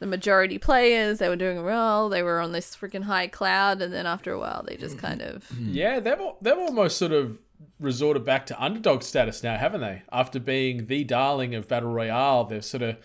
[0.00, 1.18] the majority players.
[1.18, 2.08] They were doing well.
[2.08, 5.22] They were on this freaking high cloud, and then after a while, they just kind
[5.22, 7.38] of Yeah, they've they've almost sort of
[7.80, 10.02] resorted back to underdog status now, haven't they?
[10.12, 12.96] After being the darling of battle royale, they've sort of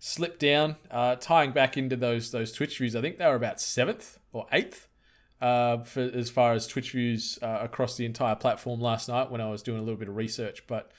[0.00, 2.96] slipped down, uh, tying back into those those Twitch views.
[2.96, 4.87] I think they were about seventh or eighth
[5.40, 9.40] uh, for as far as Twitch views uh, across the entire platform last night when
[9.40, 10.66] I was doing a little bit of research.
[10.66, 10.90] But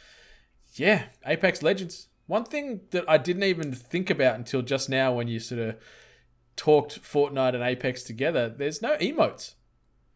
[0.76, 2.08] yeah, Apex Legends.
[2.28, 5.76] One thing that I didn't even think about until just now when you sort of
[6.56, 9.56] talked Fortnite and Apex together, there's no emotes.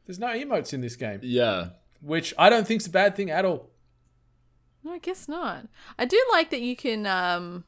[0.05, 1.69] There's no emotes in this game Yeah.
[2.01, 3.69] which I don't think's a bad thing at all.
[4.83, 5.65] No, I guess not.
[5.97, 7.63] I do like that you can um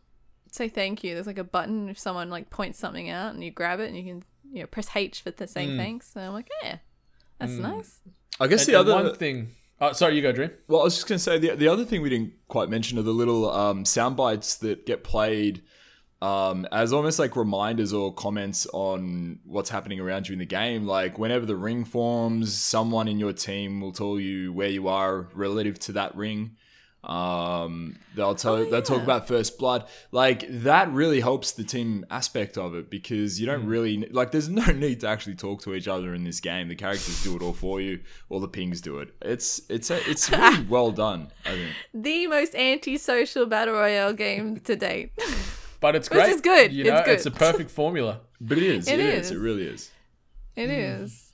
[0.52, 1.14] say thank you.
[1.16, 3.98] There's like a button if someone like points something out and you grab it and
[3.98, 6.02] you can you know press H for the saying thing.
[6.02, 6.78] So I'm like, yeah,
[7.40, 8.00] that's nice.
[8.40, 9.50] I guess And, the other one thing.
[9.82, 10.52] Oh, sorry, you go, Dream.
[10.68, 12.98] Well, I was just going to say the, the other thing we didn't quite mention
[12.98, 15.64] are the little um, sound bites that get played
[16.22, 20.86] um, as almost like reminders or comments on what's happening around you in the game.
[20.86, 25.28] Like whenever the ring forms, someone in your team will tell you where you are
[25.34, 26.56] relative to that ring.
[27.06, 29.86] Um, they'll tell they'll talk about first blood.
[30.12, 34.32] Like that really helps the team aspect of it because you don't really like.
[34.32, 36.68] There's no need to actually talk to each other in this game.
[36.68, 38.00] The characters do it all for you,
[38.30, 39.14] or the pings do it.
[39.22, 41.32] It's it's a, it's really well done.
[41.46, 41.72] I think.
[41.94, 45.12] The most anti-social battle royale game to date.
[45.80, 46.30] But it's Which great.
[46.34, 46.74] is good.
[46.74, 47.14] You It's know, good.
[47.14, 48.22] it's a perfect formula.
[48.42, 48.88] But it is.
[48.88, 49.26] It it is.
[49.28, 49.32] is.
[49.38, 49.92] It really is.
[50.56, 51.25] It is.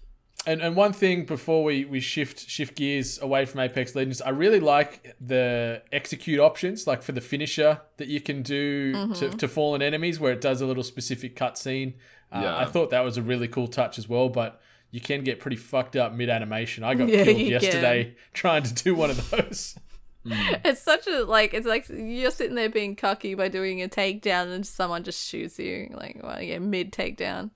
[0.47, 4.29] And and one thing before we, we shift shift gears away from Apex Legends, I
[4.29, 9.47] really like the execute options, like for the finisher that you can do to, to
[9.47, 11.93] fallen enemies, where it does a little specific cutscene.
[12.31, 12.57] Uh, Yeah.
[12.57, 15.57] I thought that was a really cool touch as well, but you can get pretty
[15.57, 16.83] fucked up mid animation.
[16.83, 19.75] I got Yeah, killed you yesterday trying to do one of those.
[20.23, 24.53] It's such a like it's like you're sitting there being cocky by doing a takedown
[24.53, 27.49] and someone just shoots you like well yeah mid takedown.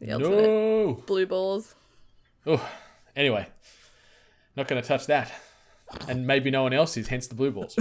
[0.00, 1.02] The ultimate No.
[1.06, 1.74] blue balls.
[2.46, 2.66] Oh,
[3.14, 3.46] anyway,
[4.56, 5.32] not going to touch that.
[6.08, 7.76] And maybe no one else is, hence the blue balls.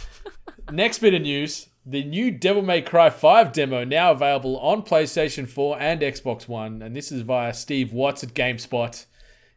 [0.70, 5.48] Next bit of news the new Devil May Cry 5 demo now available on PlayStation
[5.48, 6.82] 4 and Xbox One.
[6.82, 9.06] And this is via Steve Watts at GameSpot.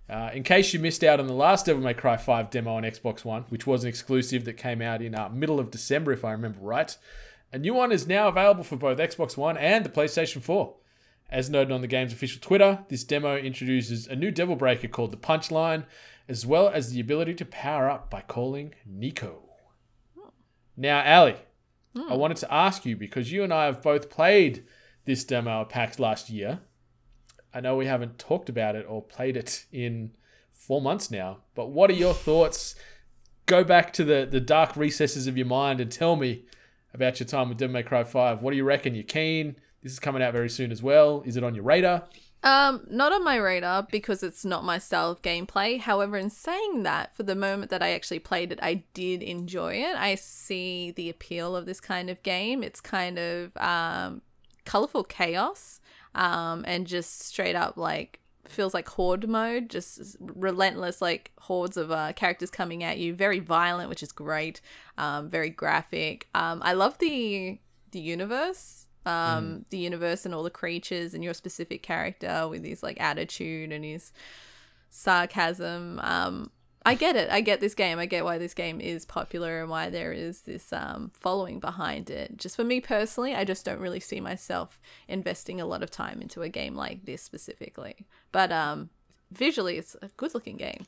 [0.08, 2.84] Uh, in case you missed out on the last Devil May Cry 5 demo on
[2.84, 6.24] Xbox One, which was an exclusive that came out in uh, middle of December, if
[6.24, 6.95] I remember right,
[7.52, 10.76] a new one is now available for both Xbox One and the PlayStation 4.
[11.32, 15.11] As noted on the game's official Twitter, this demo introduces a new Devil Breaker called
[15.11, 15.86] the Punchline,
[16.27, 19.43] as well as the ability to power up by calling Nico.
[20.75, 21.36] Now, Ally,
[21.95, 22.15] I hmm.
[22.15, 24.63] wanted to ask you because you and I have both played
[25.05, 26.61] this demo at PAX last year.
[27.53, 30.11] I know we haven't talked about it or played it in
[30.51, 32.75] four months now, but what are your thoughts?
[33.45, 36.45] Go back to the, the dark recesses of your mind and tell me
[36.93, 38.41] about your time with Devil May Cry 5.
[38.41, 38.95] What do you reckon?
[38.95, 39.55] You keen?
[39.82, 41.23] This is coming out very soon as well.
[41.25, 42.05] Is it on your radar?
[42.41, 45.80] Um, not on my radar because it's not my style of gameplay.
[45.80, 49.75] However, in saying that, for the moment that I actually played it, I did enjoy
[49.75, 49.95] it.
[49.95, 52.63] I see the appeal of this kind of game.
[52.63, 54.21] It's kind of um,
[54.63, 55.82] colorful chaos
[56.15, 61.91] um, and just straight up like feels like horde mode, just relentless like hordes of
[61.91, 63.13] uh, characters coming at you.
[63.13, 64.61] Very violent, which is great.
[64.97, 66.27] Um, very graphic.
[66.34, 67.59] Um, I love the
[67.91, 72.84] the universe um the universe and all the creatures and your specific character with his
[72.84, 74.12] like attitude and his
[74.89, 76.00] sarcasm.
[76.04, 76.52] Um
[76.86, 77.30] i get it.
[77.30, 78.00] I get this game.
[78.00, 82.10] I get why this game is popular and why there is this um following behind
[82.10, 82.38] it.
[82.38, 86.22] Just for me personally i just don't really see myself investing a lot of time
[86.22, 88.06] into a game like this specifically.
[88.32, 88.89] But um
[89.32, 90.86] visually it's a good looking game.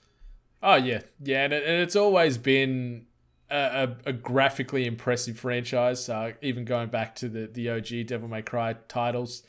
[0.63, 3.07] Oh yeah, yeah, and, it, and it's always been
[3.51, 6.07] a, a, graphically impressive franchise.
[6.07, 9.43] Uh, even going back to the the OG Devil May Cry titles,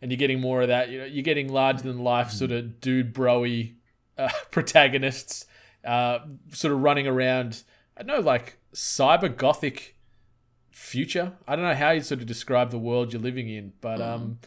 [0.00, 0.90] and you're getting more of that.
[0.90, 3.74] You know, you're getting larger than life sort of dude broy
[4.18, 5.46] uh, protagonists,
[5.84, 7.62] uh, sort of running around.
[7.96, 9.96] I don't know, like cyber gothic
[10.70, 11.32] future.
[11.48, 14.38] I don't know how you sort of describe the world you're living in, but um,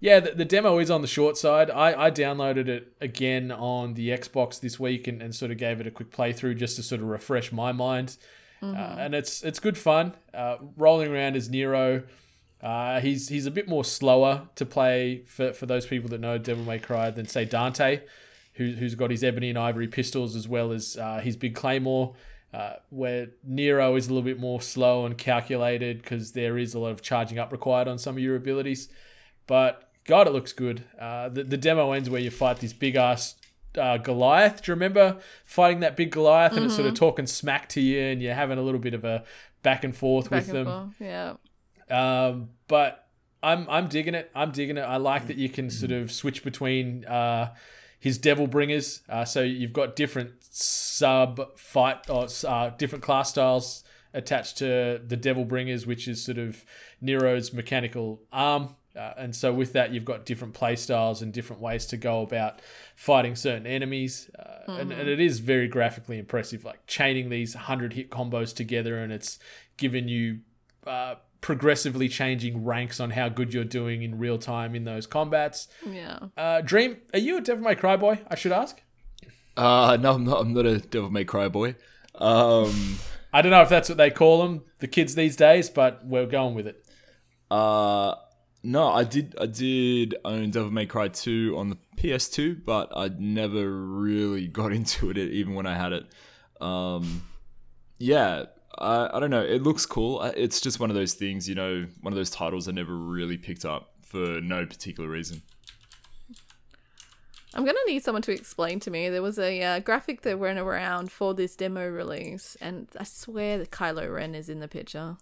[0.00, 1.70] yeah, the, the demo is on the short side.
[1.70, 5.80] I, I downloaded it again on the Xbox this week and, and sort of gave
[5.80, 8.16] it a quick playthrough just to sort of refresh my mind.
[8.62, 10.14] Uh, and it's it's good fun.
[10.34, 12.02] Uh, rolling around as Nero.
[12.60, 16.38] Uh, he's he's a bit more slower to play for, for those people that know
[16.38, 18.02] Devil May Cry than say Dante,
[18.54, 22.14] who, who's got his ebony and ivory pistols as well as uh, his big claymore.
[22.52, 26.78] Uh, where Nero is a little bit more slow and calculated because there is a
[26.78, 28.88] lot of charging up required on some of your abilities.
[29.46, 30.84] But God, it looks good.
[30.98, 33.34] Uh, the, the demo ends where you fight this big ass
[33.76, 34.62] uh, Goliath.
[34.62, 38.00] Do you remember fighting that big Goliath and it's sort of talking smack to you
[38.00, 39.24] and you're having a little bit of a
[39.62, 40.94] back and forth Back with and them?
[40.98, 41.00] forth.
[41.00, 41.34] Yeah.
[41.90, 43.06] Um, but
[43.42, 44.30] I'm I'm digging it.
[44.34, 44.82] I'm digging it.
[44.82, 47.54] I like that you can sort of switch between uh,
[47.98, 49.02] his devil bringers.
[49.08, 55.16] Uh, so you've got different sub fight or uh, different class styles attached to the
[55.16, 56.64] devil bringers, which is sort of
[57.00, 58.74] Nero's mechanical arm.
[58.98, 62.22] Uh, and so with that, you've got different play styles and different ways to go
[62.22, 62.60] about
[62.96, 64.28] fighting certain enemies.
[64.38, 68.98] Uh, and, and it is very graphically impressive, like chaining these 100 hit combos together,
[68.98, 69.38] and it's
[69.76, 70.40] given you
[70.86, 75.68] uh, progressively changing ranks on how good you're doing in real time in those combats.
[75.88, 76.18] Yeah.
[76.36, 78.18] Uh, Dream, are you a Devil May Cry boy?
[78.28, 78.82] I should ask.
[79.56, 80.40] Uh, no, I'm not.
[80.40, 81.76] I'm not a Devil May Cry boy.
[82.16, 82.98] Um,
[83.32, 86.26] I don't know if that's what they call them, the kids these days, but we're
[86.26, 86.84] going with it.
[87.50, 88.14] uh,
[88.68, 89.34] no, I did.
[89.40, 94.72] I did own Devil May Cry 2 on the PS2, but I never really got
[94.72, 96.06] into it, even when I had it.
[96.60, 97.22] Um,
[97.96, 98.44] yeah,
[98.78, 99.42] I, I don't know.
[99.42, 100.22] It looks cool.
[100.22, 103.38] It's just one of those things, you know, one of those titles I never really
[103.38, 105.40] picked up for no particular reason.
[107.54, 109.08] I'm gonna need someone to explain to me.
[109.08, 113.56] There was a uh, graphic that went around for this demo release, and I swear
[113.56, 115.16] that Kylo Ren is in the picture.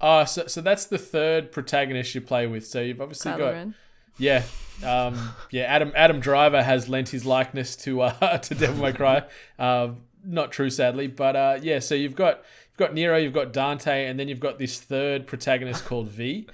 [0.00, 2.66] Uh, so, so that's the third protagonist you play with.
[2.66, 3.74] So you've obviously Kylo got Ren.
[4.18, 4.42] Yeah,
[4.84, 5.62] um, yeah.
[5.62, 9.22] Adam Adam Driver has lent his likeness to uh, to Devil May Cry.
[9.58, 9.90] Uh,
[10.24, 11.78] not true, sadly, but uh, yeah.
[11.78, 15.26] So you've got you've got Nero, you've got Dante, and then you've got this third
[15.26, 16.48] protagonist called V.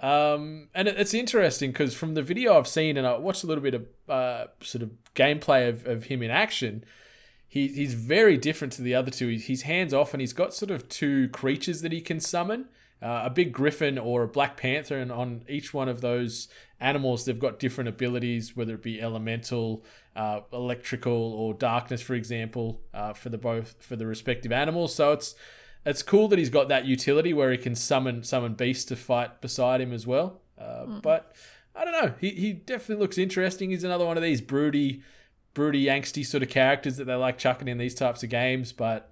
[0.00, 3.46] Um, and it, it's interesting because from the video I've seen, and I watched a
[3.46, 6.84] little bit of uh, sort of gameplay of, of him in action.
[7.46, 9.28] He, he's very different to the other two.
[9.28, 12.68] He's hands off, and he's got sort of two creatures that he can summon
[13.02, 16.48] uh, a big griffin or a black panther, and on each one of those
[16.78, 19.84] animals, they've got different abilities, whether it be elemental,
[20.14, 24.94] uh, electrical, or darkness, for example, uh, for the both for the respective animals.
[24.94, 25.34] So it's
[25.84, 29.40] it's cool that he's got that utility where he can summon summon beasts to fight
[29.40, 30.40] beside him as well.
[30.56, 31.34] Uh, But
[31.74, 32.14] I don't know.
[32.20, 33.70] He he definitely looks interesting.
[33.70, 35.02] He's another one of these broody,
[35.54, 38.72] broody, angsty sort of characters that they like chucking in these types of games.
[38.72, 39.11] But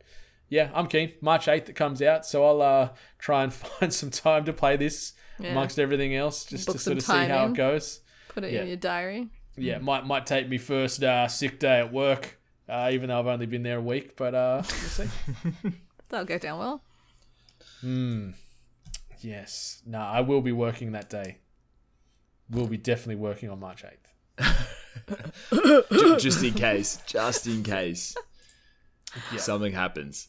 [0.50, 1.12] yeah, I'm keen.
[1.22, 2.88] March 8th it comes out, so I'll uh,
[3.18, 5.52] try and find some time to play this Yeah.
[5.52, 7.52] amongst everything else, just Book to sort some of see how in.
[7.52, 8.00] it goes.
[8.28, 8.62] Put it Yeah.
[8.62, 9.28] in your diary.
[9.56, 12.38] Yeah, might might take me first uh, sick day at work,
[12.68, 14.16] uh, even though I've only been there a week.
[14.16, 15.08] But uh, we'll see.
[16.08, 16.82] That'll go down well.
[17.80, 18.30] Hmm.
[19.20, 21.38] yes, no, I will be working that day.
[22.50, 24.08] We'll be definitely working on March 8th.
[26.20, 26.98] Just in case.
[27.06, 28.14] Just in case.
[29.36, 30.28] Something happens.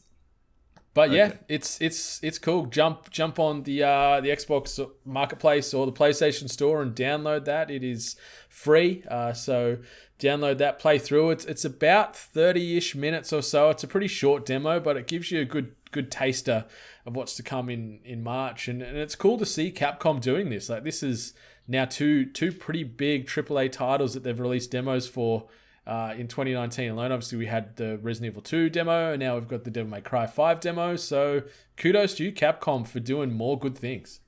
[0.94, 1.38] But yeah, Okay.
[1.48, 2.66] it's it's it's cool.
[2.66, 7.70] Jump jump on the uh, the Xbox Marketplace or the PlayStation Store and download that.
[7.70, 8.16] It is
[8.50, 9.78] free, uh, so
[10.18, 11.46] download that, play through it.
[11.48, 13.70] It's about thirty ish minutes or so.
[13.70, 16.66] It's a pretty short demo, but it gives you a good good taster
[17.06, 18.68] of what's to come in in March.
[18.68, 20.68] And, and it's cool to see Capcom doing this.
[20.68, 21.32] Like this is
[21.66, 25.46] now two two pretty big AAA titles that they've released demos for
[25.86, 27.12] uh, in 2019 alone.
[27.12, 30.00] Obviously, we had the Resident Evil 2 demo, and now we've got the Devil May
[30.00, 30.96] Cry 5 demo.
[30.96, 31.42] So
[31.76, 34.20] kudos to you, Capcom, for doing more good things.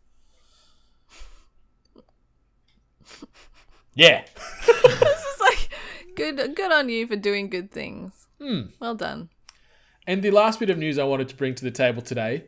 [3.94, 4.24] Yeah.
[4.66, 5.70] It's like
[6.16, 8.26] good good on you for doing good things.
[8.80, 9.30] Well done.
[10.06, 12.44] And the last bit of news I wanted to bring to the table today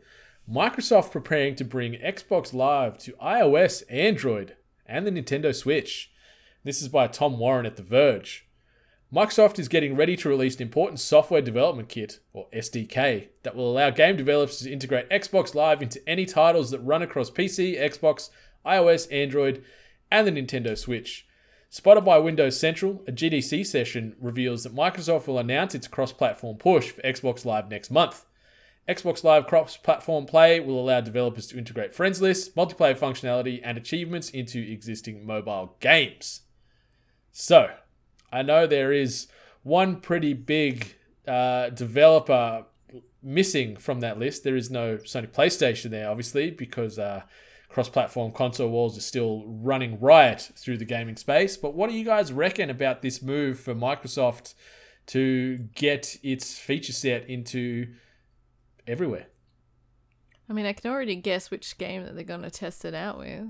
[0.49, 6.13] Microsoft preparing to bring Xbox Live to iOS, Android, and the Nintendo Switch.
[6.63, 8.46] This is by Tom Warren at The Verge.
[9.13, 13.71] Microsoft is getting ready to release an important software development kit, or SDK, that will
[13.71, 18.31] allow game developers to integrate Xbox Live into any titles that run across PC, Xbox,
[18.67, 19.63] iOS, Android,
[20.11, 21.25] and the Nintendo Switch.
[21.69, 26.57] Spotted by Windows Central, a GDC session reveals that Microsoft will announce its cross platform
[26.57, 28.25] push for Xbox Live next month.
[28.89, 33.79] Xbox Live cross platform play will allow developers to integrate friends lists, multiplayer functionality, and
[33.79, 36.43] achievements into existing mobile games.
[37.31, 37.71] So,
[38.33, 39.29] I know there is
[39.63, 40.95] one pretty big
[41.27, 42.65] uh, developer
[43.23, 44.45] missing from that list.
[44.45, 47.23] There is no Sony PlayStation there, obviously, because uh,
[47.69, 51.57] cross platform console wars are still running riot through the gaming space.
[51.57, 54.55] But what do you guys reckon about this move for Microsoft
[55.07, 57.87] to get its feature set into
[58.87, 59.27] everywhere.
[60.49, 63.19] I mean, I can already guess which game that they're going to test it out
[63.19, 63.49] with.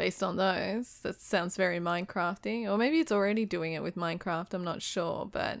[0.00, 4.54] Based on those, that sounds very Minecrafty, or maybe it's already doing it with Minecraft.
[4.54, 5.58] I'm not sure, but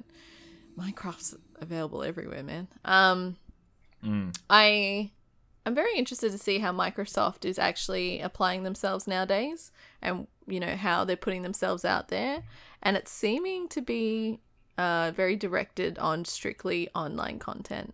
[0.78, 2.66] Minecraft's available everywhere, man.
[2.86, 3.36] Um,
[4.48, 5.10] I
[5.66, 10.74] I'm very interested to see how Microsoft is actually applying themselves nowadays, and you know
[10.74, 12.42] how they're putting themselves out there,
[12.82, 14.40] and it's seeming to be
[14.78, 17.92] uh, very directed on strictly online content.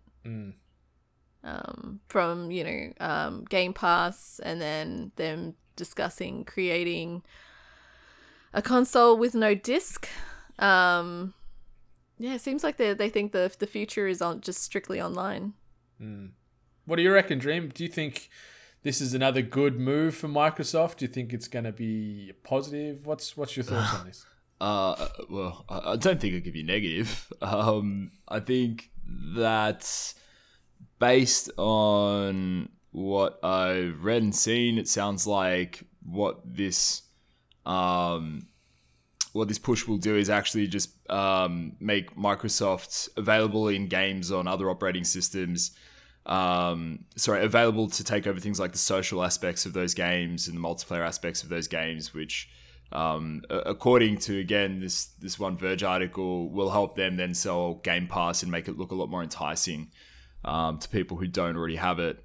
[1.42, 7.22] Um, from you know um, Game Pass, and then them discussing creating
[8.52, 10.08] a console with no disc.
[10.58, 11.34] Um,
[12.18, 15.52] yeah, it seems like they they think the the future is on just strictly online.
[16.86, 17.68] What do you reckon, Dream?
[17.68, 18.30] Do you think
[18.82, 20.98] this is another good move for Microsoft?
[20.98, 23.06] Do you think it's going to be positive?
[23.06, 24.26] What's what's your thoughts on this?
[24.58, 27.30] Uh, well, I I don't think it could be negative.
[27.42, 28.88] Um, I think
[29.36, 30.14] that
[30.98, 37.02] based on what I've read and seen, it sounds like what this
[37.66, 38.46] um,
[39.32, 44.48] what this push will do is actually just um, make Microsoft available in games on
[44.48, 45.72] other operating systems.
[46.24, 50.56] Um, sorry, available to take over things like the social aspects of those games and
[50.56, 52.48] the multiplayer aspects of those games, which,
[52.92, 58.06] um, according to again this this one Verge article, will help them then sell Game
[58.06, 59.90] Pass and make it look a lot more enticing
[60.46, 62.22] um, to people who don't already have it.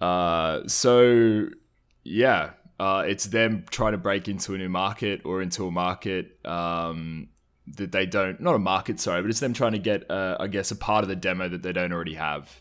[0.00, 1.46] Uh, so
[2.04, 6.38] yeah, uh, it's them trying to break into a new market or into a market
[6.44, 7.28] um,
[7.76, 10.48] that they don't, not a market, sorry, but it's them trying to get, uh, I
[10.48, 12.60] guess, a part of the demo that they don't already have.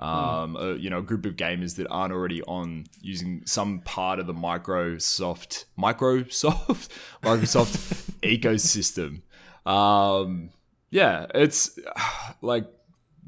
[0.00, 4.20] Um, a, you know, a group of gamers that aren't already on using some part
[4.20, 6.88] of the Microsoft, Microsoft,
[7.24, 9.22] Microsoft ecosystem.
[9.68, 10.50] Um,
[10.90, 11.76] yeah, it's
[12.42, 12.66] like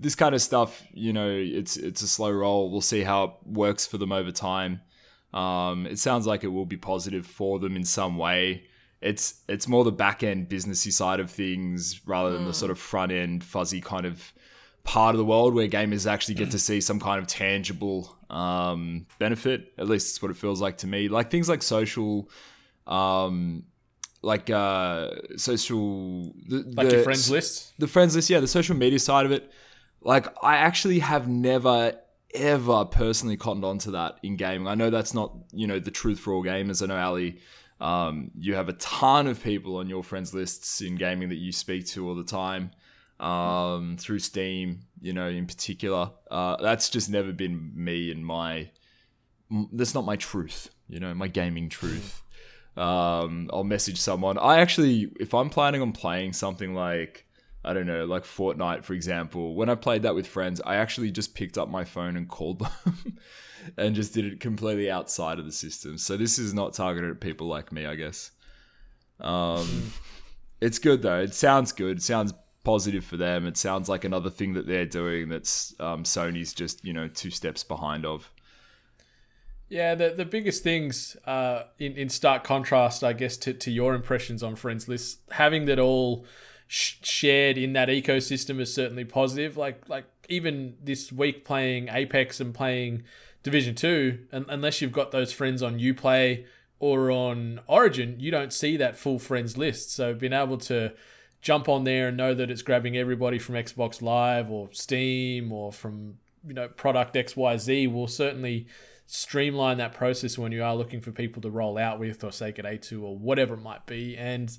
[0.00, 2.70] this kind of stuff, you know, it's it's a slow roll.
[2.70, 4.80] We'll see how it works for them over time.
[5.32, 8.64] Um, it sounds like it will be positive for them in some way.
[9.00, 12.78] It's it's more the back end businessy side of things rather than the sort of
[12.78, 14.32] front end fuzzy kind of
[14.82, 19.06] part of the world where gamers actually get to see some kind of tangible um,
[19.18, 19.72] benefit.
[19.78, 21.08] At least it's what it feels like to me.
[21.08, 22.28] Like things like social,
[22.86, 23.64] um,
[24.22, 27.72] like uh, social, the, Like the- your friends list?
[27.78, 29.50] the friends list, yeah, the social media side of it.
[30.02, 31.94] Like, I actually have never
[32.34, 34.68] ever personally cottoned onto that in gaming.
[34.68, 36.82] I know that's not, you know, the truth for all gamers.
[36.82, 37.32] I know Ally,
[37.80, 41.52] um, you have a ton of people on your friends lists in gaming that you
[41.52, 42.70] speak to all the time
[43.18, 46.10] um, through Steam, you know, in particular.
[46.30, 48.70] Uh, that's just never been me and my.
[49.72, 52.22] That's not my truth, you know, my gaming truth.
[52.76, 54.38] Um, I'll message someone.
[54.38, 57.26] I actually, if I'm planning on playing something like,
[57.64, 61.10] I don't know, like Fortnite, for example, when I played that with friends, I actually
[61.10, 63.18] just picked up my phone and called them
[63.76, 65.98] and just did it completely outside of the system.
[65.98, 68.30] So this is not targeted at people like me, I guess.
[69.20, 69.92] Um,
[70.60, 71.20] it's good though.
[71.20, 71.98] It sounds good.
[71.98, 72.32] It sounds
[72.64, 73.46] positive for them.
[73.46, 77.30] It sounds like another thing that they're doing that's um, Sony's just you know two
[77.30, 78.30] steps behind of.
[79.68, 83.94] Yeah, the the biggest things uh, in in stark contrast, I guess, to, to your
[83.94, 86.26] impressions on Friends List, having that all
[86.70, 89.56] sh- shared in that ecosystem is certainly positive.
[89.56, 93.02] Like like even this week playing Apex and playing
[93.42, 96.44] Division Two, un- unless you've got those friends on UPlay
[96.78, 99.92] or on Origin, you don't see that full friends list.
[99.92, 100.92] So being able to
[101.42, 105.72] jump on there and know that it's grabbing everybody from Xbox Live or Steam or
[105.72, 108.68] from you know product XYZ will certainly
[109.06, 112.52] streamline that process when you are looking for people to roll out with or say
[112.52, 114.16] get A2 or whatever it might be.
[114.16, 114.56] And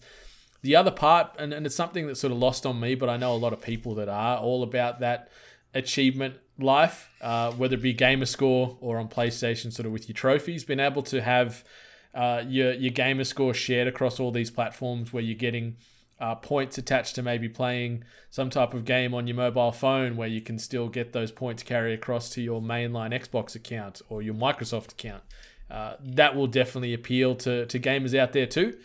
[0.62, 3.18] the other part, and, and it's something that's sort of lost on me, but I
[3.18, 5.30] know a lot of people that are all about that
[5.74, 10.14] achievement life, uh, whether it be gamer score or on PlayStation, sort of with your
[10.14, 11.64] trophies, being able to have
[12.14, 15.78] uh, your your gamer score shared across all these platforms where you're getting
[16.20, 20.28] uh, points attached to maybe playing some type of game on your mobile phone where
[20.28, 24.36] you can still get those points carry across to your mainline Xbox account or your
[24.36, 25.24] Microsoft account.
[25.70, 28.78] Uh, that will definitely appeal to, to gamers out there too.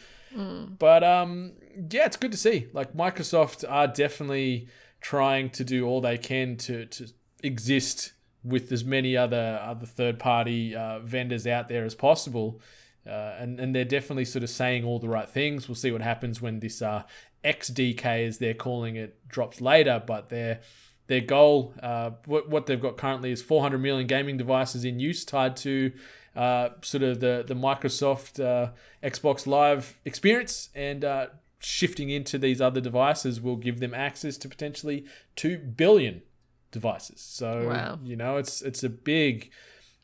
[0.78, 1.52] But um,
[1.90, 2.68] yeah, it's good to see.
[2.72, 4.68] Like Microsoft are definitely
[5.00, 7.08] trying to do all they can to to
[7.42, 8.12] exist
[8.42, 12.60] with as many other other third party uh, vendors out there as possible.
[13.06, 15.68] Uh, and, and they're definitely sort of saying all the right things.
[15.68, 17.04] We'll see what happens when this uh,
[17.44, 20.02] XDK, as they're calling it, drops later.
[20.04, 20.60] But their
[21.06, 25.24] their goal, uh, what, what they've got currently, is 400 million gaming devices in use
[25.24, 25.92] tied to
[26.36, 28.70] uh, sort of the the Microsoft uh,
[29.02, 31.26] Xbox Live experience, and uh,
[31.58, 36.22] shifting into these other devices will give them access to potentially two billion
[36.70, 37.20] devices.
[37.20, 37.98] So Wow.
[38.04, 39.50] you know, it's it's a big,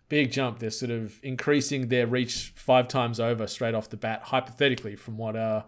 [0.09, 0.59] big jump.
[0.59, 5.17] They're sort of increasing their reach five times over straight off the bat, hypothetically, from
[5.19, 5.63] what uh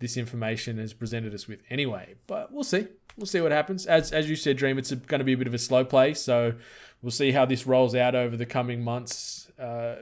[0.00, 2.16] this information has presented us with anyway.
[2.26, 2.88] But we'll see.
[3.16, 3.86] We'll see what happens.
[3.86, 6.14] As as you said, Dream, it's going to be a bit of a slow play.
[6.14, 6.54] So
[7.02, 9.96] we'll see how this rolls out over the coming months uh,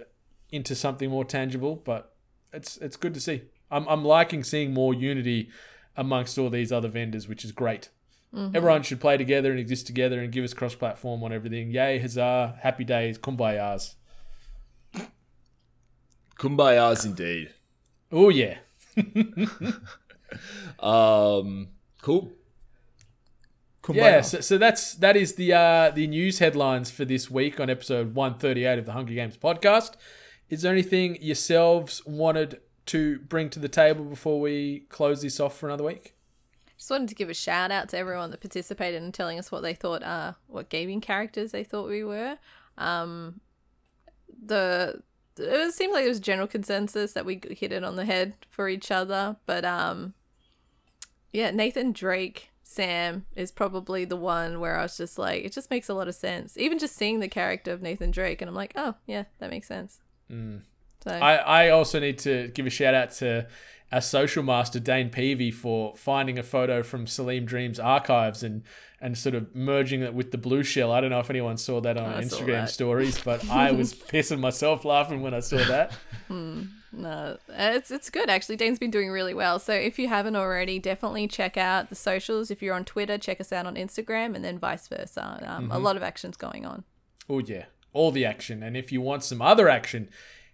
[0.50, 1.76] into something more tangible.
[1.76, 2.14] But
[2.52, 3.42] it's it's good to see.
[3.70, 5.50] I'm I'm liking seeing more unity
[5.96, 7.88] amongst all these other vendors, which is great.
[8.54, 11.72] Everyone should play together and exist together and give us cross platform on everything.
[11.72, 13.94] Yay, huzzah, happy days, kumbayas.
[16.38, 17.52] Kumbayas indeed.
[18.12, 18.58] Oh yeah.
[20.78, 21.68] Um,
[22.02, 22.32] cool.
[23.88, 27.70] Yeah, so, so that's that is the uh, the news headlines for this week on
[27.70, 29.92] episode 138 of the Hungry Gamers podcast.
[30.48, 35.56] Is there anything yourselves wanted to bring to the table before we close this off
[35.56, 36.14] for another week?
[36.76, 39.62] Just wanted to give a shout out to everyone that participated in telling us what
[39.62, 42.38] they thought, uh, what gaming characters they thought we were.
[42.78, 43.40] Um,
[44.44, 45.02] the
[45.36, 48.68] it seemed like there was general consensus that we hit it on the head for
[48.68, 50.14] each other, but um,
[51.32, 55.70] yeah, Nathan Drake Sam is probably the one where I was just like, it just
[55.70, 56.56] makes a lot of sense.
[56.56, 59.66] Even just seeing the character of Nathan Drake, and I'm like, oh yeah, that makes
[59.66, 59.98] sense.
[60.30, 60.60] Mm.
[61.02, 63.48] So I, I also need to give a shout out to
[63.90, 68.62] our social master Dane Peavy for finding a photo from Salim Dreams archives and
[69.00, 70.92] and sort of merging it with the blue shell.
[70.92, 72.70] I don't know if anyone saw that on I Instagram that.
[72.70, 75.92] stories, but I was pissing myself laughing when I saw that.
[76.28, 76.62] Hmm.
[76.92, 78.56] No, it's it's good actually.
[78.56, 79.58] Dane's been doing really well.
[79.58, 82.50] So if you haven't already, definitely check out the socials.
[82.50, 85.40] If you're on Twitter, check us out on Instagram, and then vice versa.
[85.46, 86.84] Um, A lot of actions going on.
[87.28, 88.62] Oh yeah, all the action.
[88.62, 90.08] And if you want some other action,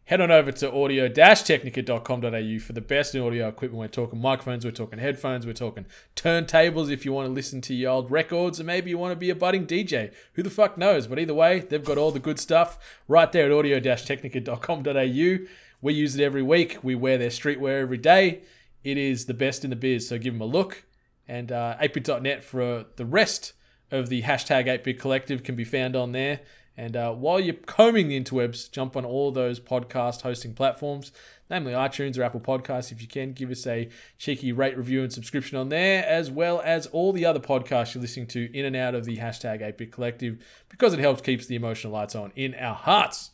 [0.05, 3.81] head on over to audio-technica.com.au for the best in audio equipment.
[3.81, 7.75] We're talking microphones, we're talking headphones, we're talking turntables if you want to listen to
[7.75, 10.13] your old records, or maybe you want to be a budding DJ.
[10.35, 11.07] Who the fuck knows?
[11.07, 12.79] But either way, they've got all the good stuff
[13.09, 15.39] right there at audio-technica.com.au.
[15.81, 16.79] We use it every week.
[16.83, 18.43] We wear their streetwear every day.
[18.85, 20.85] It is the best in the biz, so give them a look.
[21.29, 23.53] And uh, 8bit.net for the rest
[23.91, 26.41] of the hashtag 8bit collective can be found on there.
[26.79, 31.11] And uh, while you're combing the interwebs, jump on all those podcast hosting platforms,
[31.49, 32.93] namely iTunes or Apple Podcasts.
[32.93, 36.61] If you can, give us a cheeky rate, review, and subscription on there, as well
[36.63, 39.91] as all the other podcasts you're listening to in and out of the hashtag 8bit
[39.91, 43.31] collective, because it helps keeps the emotional lights on in our hearts.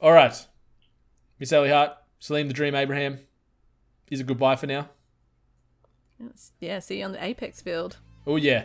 [0.00, 0.46] All right,
[1.42, 3.18] Miss Ally Hart, Salim the Dream Abraham,
[4.12, 4.88] is a goodbye for now?
[6.60, 7.96] Yeah, see you on the Apex field.
[8.28, 8.62] Oh, yeah.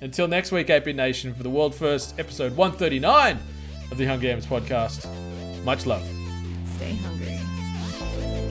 [0.00, 3.38] Until next week, 8-Bit Nation, for the world first episode 139
[3.92, 5.06] of the Hungry Gamers podcast.
[5.62, 6.04] Much love.
[6.74, 7.11] Stay hungry.